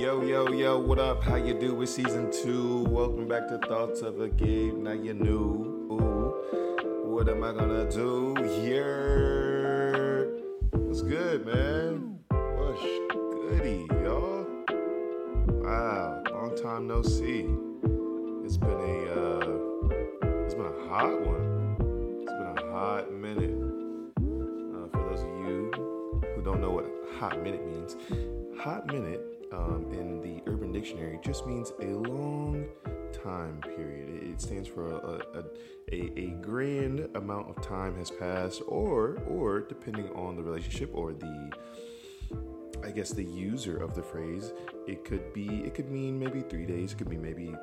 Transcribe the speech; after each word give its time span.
Yo, 0.00 0.22
yo, 0.22 0.48
yo, 0.48 0.78
what 0.78 0.98
up? 0.98 1.22
How 1.22 1.34
you 1.34 1.52
do 1.52 1.74
with 1.74 1.90
season 1.90 2.32
two? 2.32 2.84
Welcome 2.84 3.28
back 3.28 3.48
to 3.48 3.58
Thoughts 3.58 4.00
of 4.00 4.18
a 4.18 4.30
Game. 4.30 4.84
Now 4.84 4.92
you 4.92 5.12
knew. 5.12 5.88
Ooh, 5.92 7.04
what 7.04 7.28
am 7.28 7.44
I 7.44 7.52
gonna 7.52 7.84
do? 7.90 8.34
here? 8.62 10.40
What's 10.70 11.02
good, 11.02 11.44
man? 11.44 12.18
What's 12.30 12.80
goody, 12.80 13.86
y'all? 14.02 14.46
Wow, 15.48 16.22
long 16.30 16.56
time 16.56 16.86
no 16.86 17.02
see. 17.02 17.44
It's 18.42 18.56
been 18.56 18.70
a 18.70 19.04
uh, 19.20 19.58
it's 20.46 20.54
been 20.54 20.64
a 20.64 20.88
hot 20.88 21.20
one. 21.20 21.76
It's 22.22 22.32
been 22.32 22.56
a 22.56 22.72
hot 22.72 23.12
minute. 23.12 23.52
Uh, 24.16 24.88
for 24.96 25.10
those 25.10 25.20
of 25.20 25.28
you 25.28 25.70
who 26.34 26.42
don't 26.42 26.62
know 26.62 26.70
what 26.70 26.86
a 26.86 27.18
hot 27.18 27.42
minute 27.42 27.66
means, 27.66 27.98
hot 28.56 28.86
minute 28.86 29.29
um, 29.52 29.86
in 29.92 30.20
the 30.20 30.42
Urban 30.50 30.72
Dictionary 30.72 31.18
just 31.22 31.46
means 31.46 31.72
a 31.80 31.86
long 31.86 32.66
time 33.12 33.60
period. 33.76 34.22
It 34.22 34.40
stands 34.40 34.68
for 34.68 34.90
a, 34.90 35.38
a, 35.38 35.44
a, 35.92 36.18
a 36.18 36.26
grand 36.40 37.08
amount 37.14 37.50
of 37.50 37.62
time 37.64 37.96
has 37.96 38.10
passed, 38.10 38.62
or 38.66 39.18
or 39.28 39.60
depending 39.60 40.08
on 40.10 40.36
the 40.36 40.42
relationship 40.42 40.90
or 40.94 41.12
the 41.12 41.50
I 42.82 42.90
guess 42.90 43.10
the 43.10 43.24
user 43.24 43.76
of 43.76 43.94
the 43.94 44.02
phrase, 44.02 44.52
it 44.86 45.04
could 45.04 45.32
be 45.32 45.62
it 45.64 45.74
could 45.74 45.90
mean 45.90 46.18
maybe 46.18 46.40
three 46.40 46.66
days, 46.66 46.92
it 46.92 46.98
could 46.98 47.10
be 47.10 47.18
maybe 47.18 47.54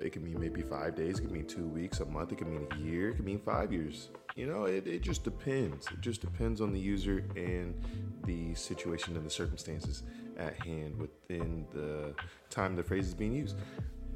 it 0.00 0.12
could 0.12 0.22
mean 0.22 0.40
maybe 0.40 0.62
five 0.62 0.96
days, 0.96 1.18
it 1.18 1.22
could 1.22 1.30
mean 1.30 1.46
two 1.46 1.66
weeks, 1.66 2.00
a 2.00 2.04
month, 2.04 2.32
it 2.32 2.38
could 2.38 2.48
mean 2.48 2.66
a 2.72 2.76
year, 2.78 3.10
it 3.10 3.16
could 3.16 3.24
mean 3.24 3.38
five 3.38 3.72
years. 3.72 4.08
You 4.34 4.46
know, 4.46 4.64
it, 4.64 4.86
it 4.86 5.02
just 5.02 5.24
depends. 5.24 5.86
It 5.88 6.00
just 6.00 6.20
depends 6.22 6.60
on 6.60 6.72
the 6.72 6.80
user 6.80 7.24
and 7.36 7.80
the 8.24 8.54
situation 8.54 9.14
and 9.16 9.24
the 9.24 9.30
circumstances 9.30 10.02
at 10.38 10.56
hand 10.64 10.98
within 10.98 11.66
the 11.72 12.14
time 12.50 12.76
the 12.76 12.82
phrase 12.82 13.08
is 13.08 13.14
being 13.14 13.32
used. 13.32 13.56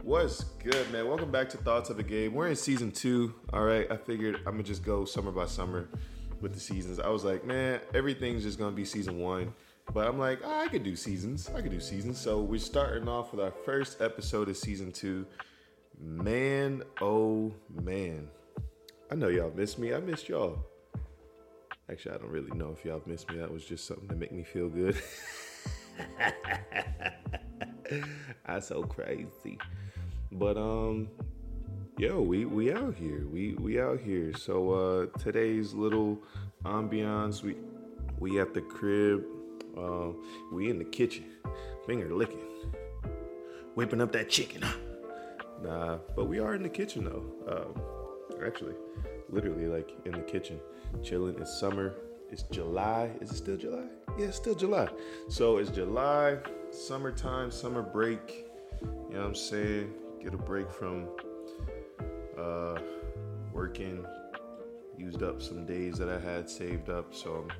What's 0.02 0.44
good, 0.44 0.90
man? 0.92 1.08
Welcome 1.08 1.30
back 1.30 1.48
to 1.50 1.56
Thoughts 1.56 1.90
of 1.90 1.98
a 1.98 2.02
Game. 2.02 2.32
We're 2.32 2.48
in 2.48 2.56
season 2.56 2.92
two. 2.92 3.34
All 3.52 3.62
right, 3.62 3.90
I 3.90 3.96
figured 3.96 4.36
I'm 4.46 4.52
gonna 4.52 4.62
just 4.62 4.84
go 4.84 5.04
summer 5.04 5.32
by 5.32 5.46
summer 5.46 5.88
with 6.40 6.54
the 6.54 6.60
seasons. 6.60 7.00
I 7.00 7.08
was 7.08 7.24
like, 7.24 7.44
man, 7.44 7.80
everything's 7.94 8.42
just 8.42 8.58
gonna 8.58 8.76
be 8.76 8.84
season 8.84 9.18
one. 9.18 9.52
But 9.92 10.06
I'm 10.06 10.18
like, 10.18 10.40
oh, 10.44 10.60
I 10.60 10.68
could 10.68 10.82
do 10.82 10.96
seasons. 10.96 11.50
I 11.54 11.60
could 11.60 11.70
do 11.70 11.80
seasons. 11.80 12.20
So 12.20 12.40
we're 12.42 12.58
starting 12.58 13.08
off 13.08 13.32
with 13.32 13.40
our 13.40 13.52
first 13.64 14.00
episode 14.00 14.48
of 14.48 14.56
season 14.56 14.92
two. 14.92 15.26
Man, 16.00 16.82
oh 17.00 17.52
man. 17.82 18.28
I 19.10 19.14
know 19.14 19.28
y'all 19.28 19.52
missed 19.54 19.78
me. 19.78 19.94
I 19.94 20.00
missed 20.00 20.28
y'all. 20.28 20.58
Actually, 21.90 22.16
I 22.16 22.18
don't 22.18 22.30
really 22.30 22.50
know 22.50 22.74
if 22.76 22.84
y'all 22.84 23.02
missed 23.06 23.30
me. 23.30 23.38
That 23.38 23.52
was 23.52 23.64
just 23.64 23.86
something 23.86 24.08
to 24.08 24.16
make 24.16 24.32
me 24.32 24.42
feel 24.42 24.68
good. 24.68 24.96
I 28.46 28.60
so 28.60 28.82
crazy. 28.82 29.58
But 30.32 30.56
um 30.56 31.08
yo, 31.98 32.20
we 32.20 32.44
we 32.44 32.72
out 32.72 32.94
here. 32.94 33.26
We 33.26 33.54
we 33.54 33.80
out 33.80 34.00
here. 34.00 34.32
So 34.36 34.72
uh 34.72 35.06
today's 35.18 35.72
little 35.72 36.18
ambiance, 36.64 37.42
we 37.42 37.56
we 38.18 38.40
at 38.40 38.54
the 38.54 38.60
crib. 38.60 39.24
Uh, 39.76 40.08
we 40.52 40.70
in 40.70 40.78
the 40.78 40.84
kitchen. 40.84 41.24
Finger 41.86 42.14
licking. 42.14 42.40
Whipping 43.74 44.00
up 44.00 44.12
that 44.12 44.30
chicken. 44.30 44.64
Nah, 45.62 45.98
but 46.14 46.26
we 46.26 46.38
are 46.38 46.54
in 46.54 46.62
the 46.62 46.68
kitchen 46.68 47.04
though. 47.04 47.24
Um, 47.46 47.82
actually, 48.44 48.74
literally 49.28 49.66
like 49.66 49.92
in 50.04 50.12
the 50.12 50.20
kitchen, 50.20 50.60
chilling. 51.02 51.36
It's 51.38 51.58
summer. 51.58 51.94
It's 52.30 52.42
July. 52.44 53.10
Is 53.20 53.30
it 53.30 53.36
still 53.36 53.56
July? 53.56 53.84
Yeah, 54.18 54.26
it's 54.26 54.36
still 54.36 54.54
July. 54.54 54.88
So 55.28 55.58
it's 55.58 55.70
July, 55.70 56.38
summertime, 56.70 57.50
summer 57.50 57.82
break. 57.82 58.46
You 58.82 58.88
know 59.14 59.20
what 59.20 59.26
I'm 59.26 59.34
saying? 59.34 59.92
Get 60.22 60.34
a 60.34 60.38
break 60.38 60.70
from 60.70 61.08
uh, 62.38 62.78
working. 63.52 64.04
Used 64.98 65.22
up 65.22 65.40
some 65.42 65.66
days 65.66 65.98
that 65.98 66.08
I 66.08 66.18
had 66.18 66.48
saved 66.48 66.88
up, 66.88 67.14
so 67.14 67.46
I'm 67.48 67.50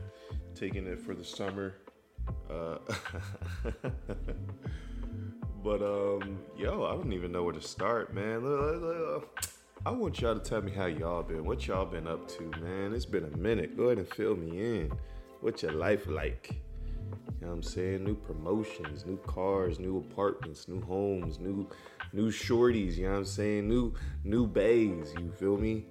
taking 0.54 0.86
it 0.86 0.98
for 0.98 1.14
the 1.14 1.24
summer. 1.24 1.74
Uh, 2.50 2.78
but 5.62 5.82
um, 5.82 6.40
yo, 6.56 6.84
I 6.86 6.92
don't 6.92 7.12
even 7.12 7.30
know 7.30 7.44
where 7.44 7.52
to 7.52 7.60
start, 7.60 8.14
man. 8.14 8.42
I 9.86 9.90
want 9.90 10.20
y'all 10.20 10.36
to 10.36 10.40
tell 10.40 10.62
me 10.62 10.72
how 10.72 10.86
y'all 10.86 11.22
been. 11.22 11.44
What 11.44 11.64
y'all 11.68 11.86
been 11.86 12.08
up 12.08 12.26
to, 12.30 12.42
man? 12.60 12.92
It's 12.92 13.04
been 13.04 13.22
a 13.22 13.36
minute. 13.36 13.76
Go 13.76 13.84
ahead 13.84 13.98
and 13.98 14.08
fill 14.08 14.34
me 14.34 14.58
in. 14.58 14.92
What's 15.42 15.62
your 15.62 15.74
life 15.74 16.08
like? 16.08 16.50
You 16.50 17.42
know 17.42 17.46
what 17.50 17.54
I'm 17.54 17.62
saying? 17.62 18.02
New 18.02 18.16
promotions, 18.16 19.06
new 19.06 19.16
cars, 19.18 19.78
new 19.78 19.98
apartments, 19.98 20.66
new 20.66 20.80
homes, 20.80 21.38
new 21.38 21.68
new 22.12 22.32
shorties, 22.32 22.96
you 22.96 23.04
know 23.04 23.12
what 23.12 23.18
I'm 23.18 23.24
saying? 23.26 23.68
New 23.68 23.94
new 24.24 24.48
bays, 24.48 25.14
you 25.20 25.30
feel 25.38 25.56
me? 25.56 25.84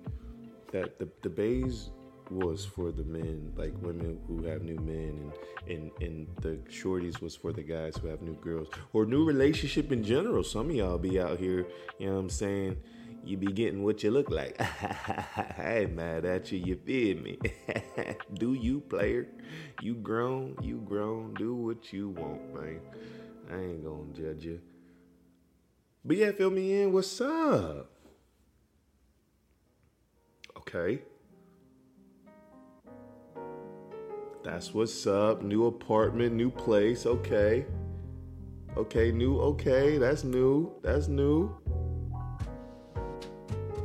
That 0.74 1.00
the 1.00 1.08
the 1.22 1.30
bays 1.30 1.92
was 2.30 2.66
for 2.66 2.92
the 2.92 3.06
men, 3.06 3.54
like 3.56 3.74
women 3.82 4.20
who 4.28 4.44
have 4.44 4.62
new 4.62 4.76
men, 4.76 5.32
and, 5.70 5.72
and 5.72 5.92
and 6.02 6.28
the 6.42 6.58
shorties 6.70 7.22
was 7.22 7.34
for 7.38 7.54
the 7.54 7.64
guys 7.64 7.96
who 7.96 8.10
have 8.10 8.22
new 8.22 8.36
girls 8.42 8.68
or 8.92 9.06
new 9.06 9.24
relationship 9.24 9.94
in 9.94 10.04
general. 10.04 10.44
Some 10.44 10.70
of 10.70 10.76
y'all 10.76 10.98
be 10.98 11.18
out 11.18 11.40
here, 11.40 11.66
you 11.98 12.08
know 12.08 12.16
what 12.16 12.20
I'm 12.20 12.30
saying? 12.30 12.76
You 13.26 13.38
be 13.38 13.48
getting 13.48 13.84
what 13.84 14.04
you 14.04 14.12
look 14.12 14.30
like. 14.30 14.56
I 14.62 15.80
ain't 15.80 15.96
mad 15.96 16.26
at 16.26 16.52
you, 16.52 16.60
you 16.60 16.76
feel 16.76 17.18
me? 17.18 17.40
do 18.36 18.54
you, 18.54 18.82
player? 18.82 19.28
You 19.82 19.96
grown, 19.96 20.56
you 20.62 20.84
grown, 20.86 21.34
do 21.34 21.56
what 21.56 21.92
you 21.92 22.10
want, 22.10 22.54
man. 22.54 22.80
I 23.52 23.56
ain't 23.56 23.84
gonna 23.84 24.14
judge 24.14 24.46
you. 24.46 24.62
But 26.04 26.18
yeah, 26.18 26.32
fill 26.34 26.52
me 26.52 26.84
in. 26.84 26.94
What's 26.94 27.20
up? 27.20 27.90
Okay. 30.58 31.02
That's 34.44 34.72
what's 34.72 35.08
up. 35.08 35.42
New 35.42 35.66
apartment, 35.66 36.36
new 36.36 36.52
place. 36.52 37.08
Okay. 37.08 37.66
Okay, 38.78 39.12
new. 39.12 39.40
Okay, 39.40 39.98
that's 39.98 40.24
new. 40.24 40.72
That's 40.84 41.08
new. 41.08 41.56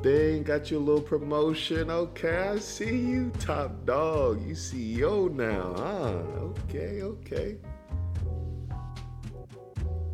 Dang, 0.02 0.42
got 0.42 0.70
your 0.70 0.80
little 0.80 1.02
promotion. 1.02 1.90
Okay, 1.90 2.36
I 2.36 2.58
see 2.58 2.96
you, 2.96 3.30
top 3.38 3.84
dog. 3.84 4.46
You 4.46 4.54
CEO 4.54 5.30
now, 5.30 5.74
huh? 5.76 6.22
Okay, 6.68 7.02
okay. 7.02 7.56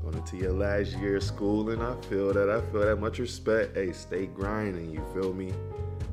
Going 0.02 0.14
into 0.16 0.36
your 0.36 0.52
last 0.52 0.92
year 0.98 1.16
of 1.16 1.22
schooling, 1.22 1.80
I 1.80 1.94
feel 2.02 2.32
that. 2.32 2.50
I 2.50 2.60
feel 2.72 2.80
that 2.80 2.96
much 2.96 3.18
respect. 3.18 3.76
Hey, 3.76 3.92
stay 3.92 4.26
grinding. 4.26 4.90
You 4.90 5.04
feel 5.14 5.32
me? 5.32 5.52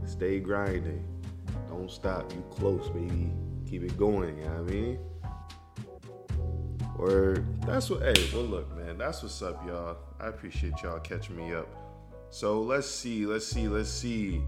Stay 0.05 0.39
grinding. 0.39 1.03
Don't 1.67 1.89
stop. 1.89 2.31
You 2.31 2.43
close, 2.51 2.89
baby 2.89 3.31
keep 3.73 3.81
it 3.81 3.97
going, 3.97 4.37
you 4.37 4.43
know 4.43 4.51
what 4.51 4.71
I 4.71 4.75
mean? 4.75 4.99
Or 6.99 7.43
that's 7.65 7.89
what 7.89 8.03
hey, 8.03 8.29
well 8.31 8.43
look, 8.43 8.77
man, 8.77 8.99
that's 8.99 9.23
what's 9.23 9.41
up, 9.41 9.65
y'all. 9.65 9.97
I 10.19 10.27
appreciate 10.27 10.73
y'all 10.83 10.99
catching 10.99 11.35
me 11.35 11.55
up. 11.55 11.67
So 12.33 12.61
let's 12.61 12.89
see, 12.89 13.27
let's 13.27 13.45
see, 13.45 13.67
let's 13.67 13.91
see. 13.91 14.41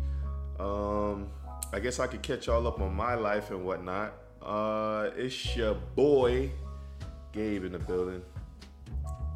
Um, 0.60 1.28
I 1.72 1.80
guess 1.80 2.00
I 2.00 2.08
could 2.08 2.24
catch 2.24 2.48
y'all 2.48 2.66
up 2.66 2.82
on 2.82 2.96
my 2.96 3.14
life 3.14 3.52
and 3.52 3.64
whatnot. 3.64 4.14
Uh 4.42 5.12
it's 5.16 5.56
your 5.56 5.76
boy 5.96 6.50
Gabe 7.32 7.64
in 7.64 7.74
the 7.74 7.78
building. 7.78 8.24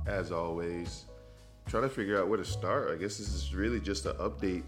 As 0.07 0.31
always. 0.31 1.05
Trying 1.67 1.83
to 1.83 1.89
figure 1.89 2.19
out 2.19 2.27
where 2.27 2.39
to 2.39 2.43
start. 2.43 2.89
I 2.89 2.95
guess 2.95 3.19
this 3.19 3.31
is 3.35 3.53
really 3.53 3.79
just 3.79 4.07
an 4.07 4.15
update 4.15 4.63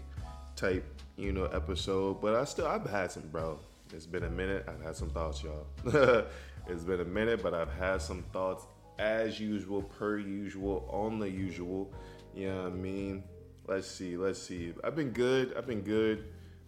type, 0.54 0.84
you 1.16 1.32
know, 1.32 1.46
episode. 1.46 2.20
But 2.20 2.36
I 2.36 2.44
still 2.44 2.68
I've 2.68 2.88
had 2.88 3.10
some 3.10 3.26
bro. 3.32 3.58
It's 3.92 4.06
been 4.06 4.22
a 4.22 4.30
minute. 4.30 4.64
I've 4.68 4.80
had 4.80 4.94
some 4.94 5.10
thoughts, 5.10 5.42
y'all. 5.42 5.66
it's 6.68 6.84
been 6.84 7.00
a 7.00 7.04
minute, 7.04 7.42
but 7.42 7.52
I've 7.52 7.72
had 7.72 8.00
some 8.00 8.22
thoughts 8.32 8.64
as 9.00 9.40
usual, 9.40 9.82
per 9.82 10.18
usual, 10.18 10.88
on 10.88 11.18
the 11.18 11.28
usual. 11.28 11.92
You 12.32 12.48
know 12.48 12.62
what 12.62 12.72
I 12.72 12.76
mean? 12.76 13.24
Let's 13.66 13.88
see. 13.88 14.16
Let's 14.16 14.42
see. 14.42 14.72
I've 14.82 14.96
been 14.96 15.10
good. 15.10 15.54
I've 15.56 15.66
been 15.66 15.82
good. 15.82 16.24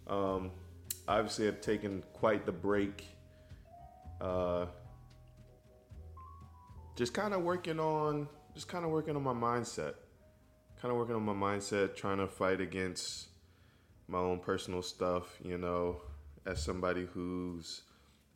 Um, 0.06 0.50
obviously, 1.08 1.48
I've 1.48 1.60
taken 1.60 2.02
quite 2.12 2.46
the 2.46 2.52
break. 2.52 3.06
Uh, 4.20 4.66
just 6.96 7.12
kind 7.12 7.34
of 7.34 7.42
working 7.42 7.80
on, 7.80 8.28
just 8.54 8.68
kind 8.68 8.84
of 8.84 8.90
working 8.90 9.16
on 9.16 9.22
my 9.22 9.32
mindset. 9.32 9.94
Kind 10.80 10.92
of 10.92 10.98
working 10.98 11.16
on 11.16 11.24
my 11.24 11.32
mindset, 11.32 11.96
trying 11.96 12.18
to 12.18 12.28
fight 12.28 12.60
against 12.60 13.28
my 14.06 14.18
own 14.18 14.38
personal 14.38 14.82
stuff. 14.82 15.38
You 15.42 15.58
know, 15.58 16.02
as 16.46 16.62
somebody 16.62 17.06
who's 17.12 17.82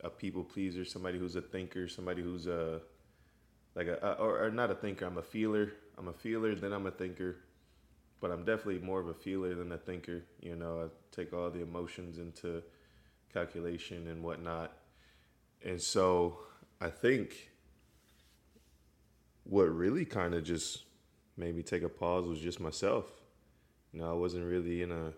a 0.01 0.09
people 0.09 0.43
pleaser, 0.43 0.83
somebody 0.83 1.17
who's 1.17 1.35
a 1.35 1.41
thinker, 1.41 1.87
somebody 1.87 2.21
who's 2.21 2.47
a 2.47 2.81
like 3.75 3.87
a 3.87 4.15
or, 4.15 4.45
or, 4.45 4.51
not 4.51 4.71
a 4.71 4.75
thinker. 4.75 5.05
I'm 5.05 5.17
a 5.17 5.23
feeler. 5.23 5.71
I'm 5.97 6.07
a 6.07 6.13
feeler, 6.13 6.55
then 6.55 6.71
I'm 6.73 6.87
a 6.87 6.91
thinker, 6.91 7.37
but 8.21 8.31
I'm 8.31 8.43
definitely 8.43 8.79
more 8.79 8.99
of 8.99 9.07
a 9.07 9.13
feeler 9.13 9.55
than 9.55 9.71
a 9.71 9.77
thinker. 9.77 10.23
You 10.41 10.55
know, 10.55 10.83
I 10.83 11.15
take 11.15 11.33
all 11.33 11.49
the 11.49 11.61
emotions 11.61 12.17
into 12.17 12.61
calculation 13.33 14.07
and 14.07 14.23
whatnot, 14.23 14.73
and 15.63 15.81
so 15.81 16.39
I 16.81 16.89
think 16.89 17.51
what 19.43 19.63
really 19.63 20.05
kind 20.05 20.33
of 20.33 20.43
just 20.43 20.83
made 21.37 21.55
me 21.55 21.63
take 21.63 21.83
a 21.83 21.89
pause 21.89 22.27
was 22.27 22.39
just 22.39 22.59
myself. 22.59 23.05
You 23.91 24.01
know, 24.01 24.09
I 24.09 24.13
wasn't 24.13 24.45
really 24.45 24.81
in 24.83 24.91
a 24.91 25.13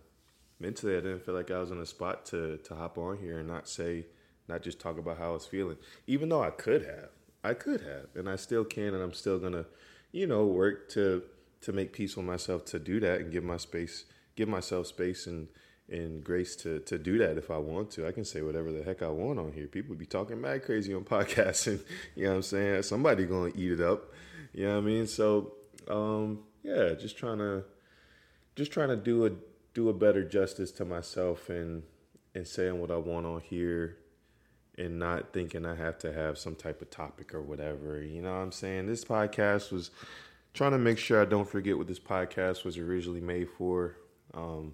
mentally. 0.60 0.96
I 0.96 1.02
didn't 1.02 1.26
feel 1.26 1.36
like 1.36 1.52
I 1.52 1.60
was 1.60 1.72
in 1.72 1.80
a 1.80 1.86
spot 1.86 2.26
to 2.28 2.58
to 2.58 2.76
hop 2.76 2.98
on 2.98 3.18
here 3.18 3.40
and 3.40 3.48
not 3.48 3.68
say, 3.68 4.06
not 4.48 4.62
just 4.62 4.80
talk 4.80 4.98
about 4.98 5.18
how 5.18 5.30
I 5.30 5.34
was 5.34 5.46
feeling. 5.46 5.78
Even 6.08 6.30
though 6.30 6.44
I 6.44 6.52
could 6.52 6.86
have, 6.86 7.10
I 7.44 7.54
could 7.54 7.82
have, 7.82 8.08
and 8.16 8.30
I 8.30 8.36
still 8.36 8.64
can, 8.64 8.94
and 8.94 9.04
I'm 9.04 9.14
still 9.14 9.40
gonna, 9.40 9.66
you 10.12 10.28
know, 10.28 10.46
work 10.46 10.90
to 10.92 11.24
to 11.62 11.72
make 11.72 11.94
peace 11.94 12.16
with 12.16 12.26
myself 12.26 12.66
to 12.66 12.80
do 12.80 13.00
that 13.00 13.22
and 13.22 13.32
give 13.32 13.44
my 13.44 13.58
space, 13.58 14.06
give 14.36 14.48
myself 14.48 14.88
space 14.88 15.28
and 15.28 15.48
and 15.90 16.24
grace 16.24 16.56
to 16.56 16.80
to 16.80 16.98
do 16.98 17.18
that 17.18 17.38
if 17.38 17.52
I 17.52 17.58
want 17.58 17.92
to. 17.92 18.08
I 18.08 18.12
can 18.12 18.26
say 18.26 18.42
whatever 18.42 18.72
the 18.72 18.84
heck 18.84 19.02
I 19.02 19.10
want 19.10 19.40
on 19.40 19.52
here. 19.52 19.68
People 19.68 19.96
be 19.96 20.06
talking 20.06 20.40
mad 20.40 20.64
crazy 20.64 20.94
on 20.94 21.04
podcasts, 21.06 21.68
and 21.68 21.84
you 22.16 22.24
know 22.24 22.32
what 22.32 22.36
I'm 22.38 22.42
saying. 22.44 22.84
Somebody 22.84 23.26
gonna 23.26 23.52
eat 23.56 23.74
it 23.74 23.82
up. 23.82 24.12
You 24.54 24.66
know 24.68 24.76
what 24.76 24.84
I 24.84 24.88
mean? 24.88 25.08
So 25.08 25.54
um, 25.88 26.40
yeah, 26.64 26.94
just 26.94 27.18
trying 27.18 27.40
to 27.40 27.64
just 28.56 28.72
trying 28.72 28.90
to 28.90 28.96
do 28.96 29.26
a 29.26 29.32
do 29.74 29.90
a 29.90 29.94
better 29.94 30.24
justice 30.24 30.72
to 30.74 30.86
myself 30.86 31.50
and 31.50 31.84
and 32.34 32.48
saying 32.48 32.80
what 32.80 32.92
I 32.92 32.98
want 32.98 33.26
on 33.26 33.42
here 33.42 33.98
and 34.78 34.98
not 34.98 35.34
thinking 35.34 35.66
I 35.66 35.76
have 35.76 35.98
to 36.00 36.14
have 36.14 36.38
some 36.38 36.56
type 36.56 36.82
of 36.82 36.90
topic 36.90 37.34
or 37.34 37.42
whatever. 37.42 38.02
You 38.02 38.22
know 38.22 38.32
what 38.32 38.40
I'm 38.40 38.52
saying? 38.52 38.88
This 38.88 39.04
podcast 39.04 39.72
was 39.72 39.92
trying 40.54 40.72
to 40.72 40.78
make 40.78 40.98
sure 40.98 41.22
I 41.22 41.26
don't 41.26 41.48
forget 41.48 41.78
what 41.78 41.88
this 41.88 42.00
podcast 42.00 42.64
was 42.66 42.78
originally 42.78 43.22
made 43.22 43.50
for. 43.58 43.98
Um, 44.34 44.74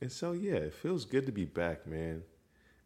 and 0.00 0.10
so 0.10 0.32
yeah, 0.32 0.54
it 0.54 0.74
feels 0.74 1.04
good 1.04 1.26
to 1.26 1.32
be 1.32 1.44
back, 1.44 1.86
man. 1.86 2.22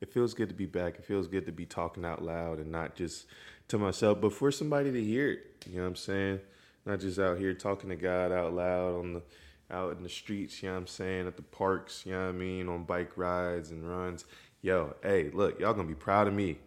It 0.01 0.13
feels 0.13 0.35
good 0.35 0.49
to 0.49 0.55
be 0.55 0.67
back. 0.67 0.97
It 0.97 1.05
feels 1.05 1.29
good 1.29 1.47
to 1.47 1.53
be 1.53 1.65
talking 1.65 2.05
out 2.05 2.25
loud 2.25 2.59
and 2.59 2.73
not 2.73 2.97
just 2.97 3.27
to 3.69 3.79
myself, 3.79 4.21
but 4.21 4.33
for 4.33 4.51
somebody 4.51 4.91
to 4.91 5.05
hear 5.05 5.31
it. 5.31 5.67
You 5.69 5.77
know 5.77 5.83
what 5.83 5.89
I'm 5.89 5.97
saying? 5.97 6.41
Not 6.85 7.01
just 7.01 7.19
out 7.19 7.39
here 7.39 7.55
talking 7.55 7.91
to 7.91 7.97
God 7.97 8.33
out 8.33 8.53
loud 8.53 8.99
on 8.99 9.15
the 9.15 9.23
out 9.71 9.97
in 9.97 10.03
the 10.03 10.09
streets, 10.09 10.63
you 10.63 10.69
know 10.69 10.75
what 10.75 10.81
I'm 10.81 10.87
saying, 10.87 11.27
at 11.27 11.37
the 11.37 11.43
parks, 11.43 12.05
you 12.05 12.13
know 12.13 12.27
what 12.27 12.29
I 12.29 12.33
mean, 12.33 12.69
on 12.69 12.85
bike 12.85 13.17
rides 13.17 13.71
and 13.71 13.89
runs. 13.89 14.27
Yo, 14.61 14.95
hey, 15.03 15.31
look, 15.33 15.59
y'all 15.59 15.73
gonna 15.73 15.89
be 15.89 15.95
proud 15.95 16.29
of 16.29 16.35
me. 16.35 16.59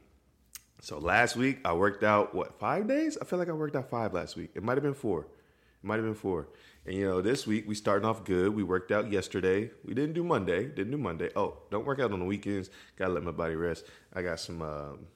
So 0.81 1.00
last 1.00 1.36
week 1.36 1.60
I 1.66 1.74
worked 1.74 2.04
out 2.04 2.36
what 2.36 2.60
five 2.60 2.88
days? 2.88 3.18
I 3.22 3.25
feel 3.25 3.39
like 3.39 3.50
I 3.50 3.54
worked 3.54 3.75
out 3.75 3.89
five 3.89 4.13
last 4.13 4.36
week. 4.36 4.51
It 4.56 4.63
might 4.63 4.75
have 4.75 4.83
been 4.83 4.94
four. 4.94 5.22
It 5.22 5.88
might 5.88 5.95
have 5.95 6.06
been 6.06 6.13
four. 6.13 6.48
And 6.86 6.95
you 6.95 7.06
know, 7.06 7.22
this 7.22 7.48
week 7.48 7.68
we 7.68 7.75
starting 7.75 8.07
off 8.07 8.24
good. 8.24 8.54
We 8.54 8.63
worked 8.63 8.92
out 8.92 9.12
yesterday. 9.12 9.72
We 9.83 9.94
didn't 9.94 10.13
do 10.13 10.24
Monday. 10.24 10.66
Didn't 10.66 10.92
do 10.92 10.98
Monday. 10.98 11.30
Oh, 11.36 11.57
don't 11.72 11.86
work 11.86 12.00
out 12.00 12.12
on 12.12 12.19
the 12.19 12.25
weekends. 12.25 12.69
Gotta 12.98 13.13
let 13.13 13.24
my 13.24 13.31
body 13.31 13.56
rest. 13.56 13.86
I 14.13 14.22
got 14.22 14.39
some 14.39 14.62
um, 14.62 15.07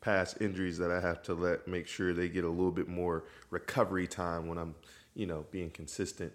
past 0.00 0.36
injuries 0.40 0.78
that 0.78 0.90
I 0.90 1.00
have 1.00 1.22
to 1.24 1.34
let 1.34 1.66
make 1.66 1.86
sure 1.86 2.12
they 2.12 2.28
get 2.28 2.44
a 2.44 2.48
little 2.48 2.70
bit 2.70 2.88
more 2.88 3.24
recovery 3.50 4.06
time 4.06 4.46
when 4.46 4.58
I'm, 4.58 4.74
you 5.14 5.26
know, 5.26 5.46
being 5.50 5.70
consistent. 5.70 6.32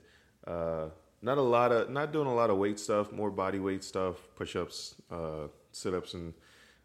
Uh, 0.47 0.87
not 1.21 1.37
a 1.37 1.41
lot 1.41 1.71
of, 1.71 1.89
not 1.89 2.11
doing 2.11 2.27
a 2.27 2.33
lot 2.33 2.49
of 2.49 2.57
weight 2.57 2.79
stuff. 2.79 3.11
More 3.11 3.29
body 3.29 3.59
weight 3.59 3.83
stuff. 3.83 4.15
Push 4.35 4.55
ups, 4.55 4.95
uh, 5.11 5.47
sit 5.71 5.93
ups, 5.93 6.15
and 6.15 6.33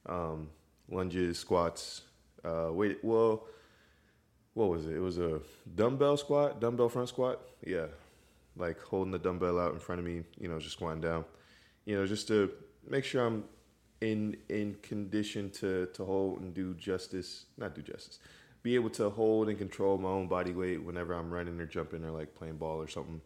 um, 0.06 0.50
lunges, 0.91 1.38
squats. 1.38 2.03
Uh, 2.44 2.69
wait, 2.71 2.99
well 3.03 3.47
what 4.56 4.71
was 4.71 4.87
it? 4.87 4.97
It 4.97 5.00
was 5.00 5.19
a 5.19 5.41
dumbbell 5.75 6.17
squat, 6.17 6.62
dumbbell 6.62 6.88
front 6.88 7.11
squat. 7.11 7.43
Yeah, 7.65 7.88
like 8.56 8.81
holding 8.81 9.12
the 9.12 9.19
dumbbell 9.19 9.61
out 9.61 9.75
in 9.75 9.79
front 9.79 9.99
of 9.99 10.06
me, 10.06 10.23
you 10.38 10.49
know, 10.49 10.59
just 10.59 10.73
squatting 10.73 11.03
down. 11.03 11.27
You 11.85 11.97
know, 11.97 12.06
just 12.06 12.27
to 12.29 12.50
make 12.88 13.05
sure 13.05 13.27
I'm 13.27 13.44
in 14.00 14.35
in 14.49 14.77
condition 14.83 15.50
to 15.50 15.87
to 15.93 16.05
hold 16.06 16.41
and 16.41 16.55
do 16.55 16.73
justice, 16.73 17.44
not 17.59 17.75
do 17.75 17.83
justice, 17.83 18.19
be 18.62 18.75
able 18.77 18.88
to 18.91 19.11
hold 19.11 19.50
and 19.50 19.59
control 19.59 19.99
my 19.99 20.09
own 20.09 20.27
body 20.27 20.53
weight 20.53 20.83
whenever 20.83 21.12
I'm 21.12 21.31
running 21.31 21.61
or 21.61 21.67
jumping 21.67 22.03
or 22.03 22.11
like 22.11 22.35
playing 22.35 22.56
ball 22.56 22.81
or 22.81 22.88
something, 22.88 23.21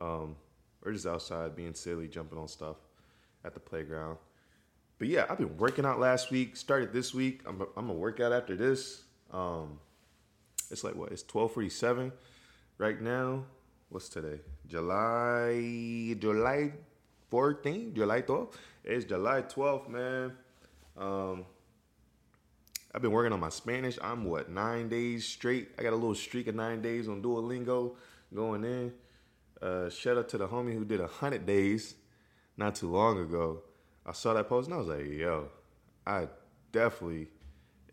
um, 0.00 0.36
or 0.86 0.92
just 0.92 1.04
outside 1.04 1.56
being 1.56 1.74
silly, 1.74 2.06
jumping 2.06 2.38
on 2.38 2.46
stuff 2.46 2.76
at 3.44 3.54
the 3.54 3.60
playground. 3.60 4.18
But 5.00 5.08
yeah, 5.08 5.24
I've 5.30 5.38
been 5.38 5.56
working 5.56 5.86
out 5.86 5.98
last 5.98 6.30
week. 6.30 6.56
Started 6.56 6.92
this 6.92 7.14
week. 7.14 7.40
I'm 7.46 7.62
I'm 7.74 7.86
gonna 7.86 7.94
work 7.94 8.20
out 8.20 8.34
after 8.34 8.54
this. 8.54 9.02
Um, 9.32 9.80
it's 10.70 10.84
like 10.84 10.94
what? 10.94 11.10
It's 11.10 11.22
twelve 11.22 11.54
forty 11.54 11.70
seven 11.70 12.12
right 12.76 13.00
now. 13.00 13.44
What's 13.88 14.10
today? 14.10 14.40
July 14.68 16.14
July 16.18 16.72
14th, 17.32 17.94
July 17.94 18.22
12th. 18.22 18.52
It's 18.84 19.04
July 19.04 19.42
12th, 19.42 19.88
man. 19.88 20.32
Um, 20.98 21.46
I've 22.94 23.00
been 23.00 23.12
working 23.12 23.32
on 23.32 23.40
my 23.40 23.48
Spanish. 23.48 23.98
I'm 24.02 24.24
what 24.24 24.50
nine 24.50 24.90
days 24.90 25.26
straight. 25.26 25.70
I 25.78 25.82
got 25.82 25.92
a 25.92 25.96
little 25.96 26.14
streak 26.14 26.46
of 26.48 26.54
nine 26.54 26.82
days 26.82 27.08
on 27.08 27.22
Duolingo 27.22 27.94
going 28.34 28.64
in. 28.64 28.92
Uh, 29.62 29.88
shout 29.88 30.18
out 30.18 30.28
to 30.28 30.38
the 30.38 30.48
homie 30.48 30.74
who 30.74 30.84
did 30.84 31.00
a 31.00 31.06
hundred 31.06 31.46
days 31.46 31.94
not 32.58 32.74
too 32.74 32.90
long 32.90 33.18
ago. 33.18 33.62
I 34.10 34.12
saw 34.12 34.34
that 34.34 34.48
post 34.48 34.66
and 34.66 34.74
I 34.74 34.78
was 34.78 34.88
like, 34.88 35.06
yo, 35.06 35.50
I 36.04 36.26
definitely 36.72 37.28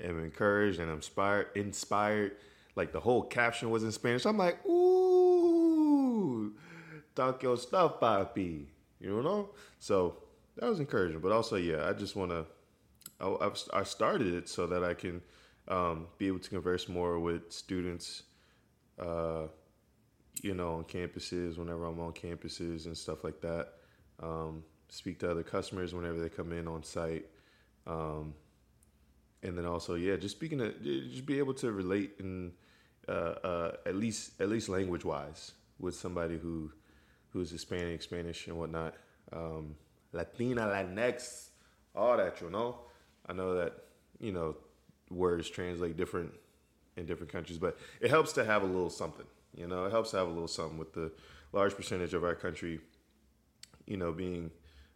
am 0.01 0.23
encouraged 0.23 0.79
and 0.79 0.89
inspired 0.89 1.49
inspired 1.53 2.37
like 2.75 2.91
the 2.91 2.99
whole 2.99 3.21
caption 3.21 3.69
was 3.69 3.83
in 3.83 3.91
Spanish. 3.91 4.25
I'm 4.25 4.35
like, 4.35 4.65
ooh, 4.65 6.55
talk 7.13 7.43
your 7.43 7.55
stuff, 7.55 7.99
papi. 7.99 8.65
You 8.99 9.21
know? 9.21 9.49
So 9.79 10.17
that 10.55 10.67
was 10.67 10.79
encouraging. 10.79 11.19
But 11.19 11.33
also, 11.33 11.55
yeah, 11.55 11.87
I 11.87 11.93
just 11.93 12.15
want 12.15 12.31
to, 12.31 12.47
I, 13.21 13.51
I 13.79 13.83
started 13.83 14.33
it 14.33 14.49
so 14.49 14.65
that 14.65 14.83
I 14.83 14.95
can 14.95 15.21
um, 15.67 16.07
be 16.17 16.25
able 16.25 16.39
to 16.39 16.49
converse 16.49 16.89
more 16.89 17.19
with 17.19 17.51
students, 17.51 18.23
uh, 18.99 19.43
you 20.41 20.55
know, 20.55 20.77
on 20.77 20.83
campuses, 20.85 21.59
whenever 21.59 21.85
I'm 21.85 21.99
on 21.99 22.13
campuses 22.13 22.87
and 22.87 22.97
stuff 22.97 23.23
like 23.23 23.39
that. 23.41 23.73
Um, 24.19 24.63
speak 24.89 25.19
to 25.19 25.31
other 25.31 25.43
customers 25.43 25.93
whenever 25.93 26.19
they 26.19 26.29
come 26.29 26.51
in 26.51 26.67
on 26.67 26.83
site. 26.83 27.25
Um, 27.85 28.33
and 29.43 29.57
then 29.57 29.65
also, 29.65 29.95
yeah, 29.95 30.15
just 30.15 30.35
speaking 30.35 30.59
to, 30.59 30.71
just 31.09 31.25
be 31.25 31.37
able 31.39 31.53
to 31.55 31.71
relate 31.71 32.15
and 32.19 32.51
uh, 33.07 33.11
uh, 33.11 33.71
at 33.85 33.95
least 33.95 34.39
at 34.41 34.49
least 34.49 34.67
language 34.69 35.05
wise 35.05 35.53
with 35.79 35.95
somebody 35.95 36.37
who 36.37 36.71
who's 37.29 37.51
Hispanic, 37.51 38.01
Spanish, 38.01 38.47
and 38.47 38.57
whatnot, 38.57 38.95
um, 39.31 39.75
Latina, 40.11 40.61
Latinx, 40.61 41.49
all 41.95 42.17
that. 42.17 42.41
You 42.41 42.49
know, 42.49 42.79
I 43.27 43.33
know 43.33 43.55
that 43.55 43.73
you 44.19 44.31
know 44.31 44.57
words 45.09 45.49
translate 45.49 45.95
different 45.95 46.33
in 46.97 47.05
different 47.05 47.31
countries, 47.31 47.57
but 47.57 47.77
it 48.01 48.09
helps 48.09 48.33
to 48.33 48.43
have 48.43 48.63
a 48.63 48.65
little 48.65 48.89
something. 48.89 49.25
You 49.55 49.67
know, 49.67 49.85
it 49.85 49.91
helps 49.91 50.11
to 50.11 50.17
have 50.17 50.27
a 50.27 50.31
little 50.31 50.47
something 50.47 50.77
with 50.77 50.93
the 50.93 51.11
large 51.53 51.75
percentage 51.75 52.13
of 52.13 52.23
our 52.23 52.35
country, 52.35 52.79
you 53.85 53.97
know, 53.97 54.11
being 54.11 54.51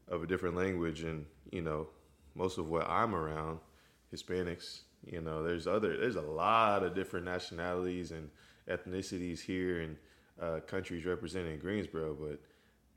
of 0.08 0.24
a 0.24 0.28
different 0.28 0.56
language, 0.56 1.04
and 1.04 1.26
you 1.52 1.62
know, 1.62 1.88
most 2.36 2.58
of 2.58 2.70
what 2.70 2.90
I'm 2.90 3.16
around, 3.16 3.60
Hispanics, 4.14 4.82
you 5.06 5.22
know, 5.22 5.44
there's 5.44 5.68
other 5.68 5.98
there's 5.98 6.16
a 6.16 6.22
lot 6.22 6.84
of 6.84 6.96
different 6.96 7.26
nationalities 7.26 8.12
and 8.12 8.30
ethnicities 8.68 9.40
here 9.40 9.82
and 9.82 9.98
uh, 10.42 10.60
countries 10.62 11.06
represented 11.06 11.54
in 11.54 11.60
Greensboro, 11.60 12.16
but 12.20 12.40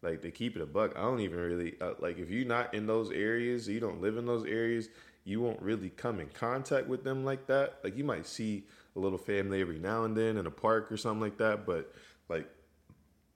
like 0.03 0.21
they 0.21 0.31
keep 0.31 0.57
it 0.57 0.63
a 0.63 0.67
buck. 0.67 0.93
I 0.97 1.03
don't 1.03 1.21
even 1.21 1.39
really 1.39 1.75
uh, 1.81 1.95
like 1.99 2.19
if 2.19 2.31
you're 2.31 2.47
not 2.47 2.75
in 2.75 2.87
those 2.87 3.11
areas, 3.11 3.69
you 3.69 3.81
don't 3.81 4.01
live 4.01 4.17
in 4.17 4.27
those 4.27 4.45
areas, 4.45 4.89
you 5.25 5.41
won't 5.41 5.61
really 5.61 5.91
come 5.91 6.21
in 6.21 6.29
contact 6.29 6.87
with 6.87 7.05
them 7.05 7.25
like 7.25 7.47
that. 7.47 7.79
Like 7.83 7.97
you 7.97 8.05
might 8.05 8.27
see 8.27 8.65
a 8.97 8.99
little 8.99 9.19
family 9.19 9.61
every 9.61 9.79
now 9.79 10.05
and 10.05 10.17
then 10.17 10.37
in 10.37 10.47
a 10.47 10.51
park 10.51 10.93
or 10.93 10.97
something 10.97 11.21
like 11.21 11.39
that, 11.39 11.67
but 11.67 11.93
like 12.29 12.49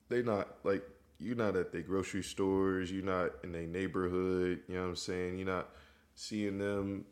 they're 0.09 0.23
not 0.23 0.57
like 0.65 0.83
you're 1.19 1.37
not 1.37 1.57
at 1.57 1.73
the 1.73 1.81
grocery 1.83 2.23
stores, 2.23 2.91
you're 2.93 3.05
not 3.05 3.33
in 3.43 3.55
a 3.55 3.67
neighborhood, 3.67 4.61
you 4.69 4.75
know 4.75 4.83
what 4.83 4.89
I'm 4.89 4.97
saying? 4.97 5.39
You're 5.39 5.49
not 5.49 5.69
seeing 6.15 6.59
them 6.59 7.05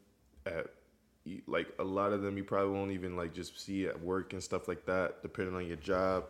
at 0.44 0.66
like 1.48 1.66
a 1.80 1.84
lot 1.84 2.12
of 2.12 2.22
them 2.22 2.36
you 2.36 2.44
probably 2.44 2.72
won't 2.72 2.92
even 2.92 3.16
like 3.16 3.34
just 3.34 3.60
see 3.60 3.86
at 3.86 4.00
work 4.00 4.32
and 4.32 4.42
stuff 4.42 4.68
like 4.68 4.86
that, 4.86 5.22
depending 5.22 5.54
on 5.56 5.66
your 5.66 5.76
job. 5.76 6.25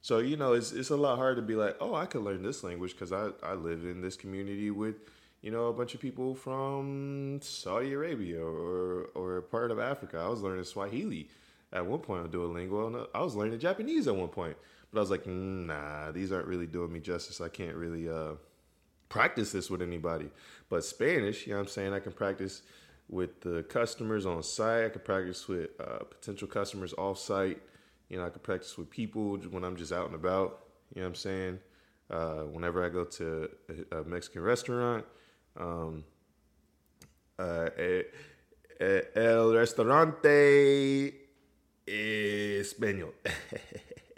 So 0.00 0.18
you 0.18 0.36
know, 0.36 0.52
it's 0.52 0.72
it's 0.72 0.90
a 0.90 0.96
lot 0.96 1.16
hard 1.16 1.36
to 1.36 1.42
be 1.42 1.54
like, 1.54 1.76
oh, 1.80 1.94
I 1.94 2.06
could 2.06 2.22
learn 2.22 2.42
this 2.42 2.64
language 2.64 2.92
because 2.92 3.12
I 3.12 3.30
I 3.42 3.54
live 3.54 3.84
in 3.84 4.00
this 4.00 4.16
community 4.16 4.70
with 4.70 4.96
you 5.42 5.52
know 5.52 5.66
a 5.66 5.72
bunch 5.72 5.94
of 5.94 6.00
people 6.00 6.34
from 6.34 7.38
Saudi 7.42 7.92
Arabia 7.92 8.40
or 8.44 9.10
or 9.14 9.42
part 9.42 9.70
of 9.70 9.78
Africa. 9.78 10.18
I 10.18 10.28
was 10.28 10.42
learning 10.42 10.64
Swahili 10.64 11.28
at 11.72 11.86
one 11.86 12.00
point 12.00 12.24
on 12.24 12.30
Duolingo, 12.30 13.06
I 13.14 13.22
was 13.22 13.34
learning 13.34 13.58
Japanese 13.58 14.06
at 14.06 14.14
one 14.14 14.28
point. 14.28 14.56
But 14.92 15.00
I 15.00 15.02
was 15.02 15.10
like, 15.10 15.26
nah, 15.26 16.10
these 16.12 16.32
aren't 16.32 16.46
really 16.46 16.66
doing 16.66 16.92
me 16.92 17.00
justice. 17.00 17.40
I 17.40 17.48
can't 17.48 17.76
really 17.76 18.08
uh, 18.08 18.34
practice 19.08 19.52
this 19.52 19.70
with 19.70 19.80
anybody. 19.80 20.30
But 20.68 20.84
Spanish, 20.84 21.46
you 21.46 21.52
know 21.52 21.60
what 21.60 21.68
I'm 21.68 21.68
saying? 21.68 21.94
I 21.94 22.00
can 22.00 22.12
practice 22.12 22.62
with 23.08 23.40
the 23.40 23.62
customers 23.64 24.26
on 24.26 24.42
site. 24.42 24.84
I 24.84 24.88
could 24.90 25.04
practice 25.04 25.48
with 25.48 25.70
uh, 25.80 26.04
potential 26.04 26.48
customers 26.48 26.92
off 26.98 27.18
site. 27.18 27.60
You 28.08 28.18
know, 28.18 28.26
I 28.26 28.30
could 28.30 28.42
practice 28.42 28.76
with 28.76 28.90
people 28.90 29.38
when 29.50 29.64
I'm 29.64 29.76
just 29.76 29.92
out 29.92 30.06
and 30.06 30.14
about. 30.14 30.64
You 30.94 31.00
know 31.00 31.06
what 31.06 31.10
I'm 31.10 31.14
saying? 31.14 31.58
Uh, 32.10 32.42
whenever 32.44 32.84
I 32.84 32.90
go 32.90 33.04
to 33.04 33.48
a, 33.92 34.00
a 34.00 34.04
Mexican 34.04 34.42
restaurant, 34.42 35.06
um, 35.58 36.04
uh, 37.38 37.68
el 39.16 39.54
restaurante, 39.54 41.14
el 41.88 42.60
Espanol. 42.60 43.14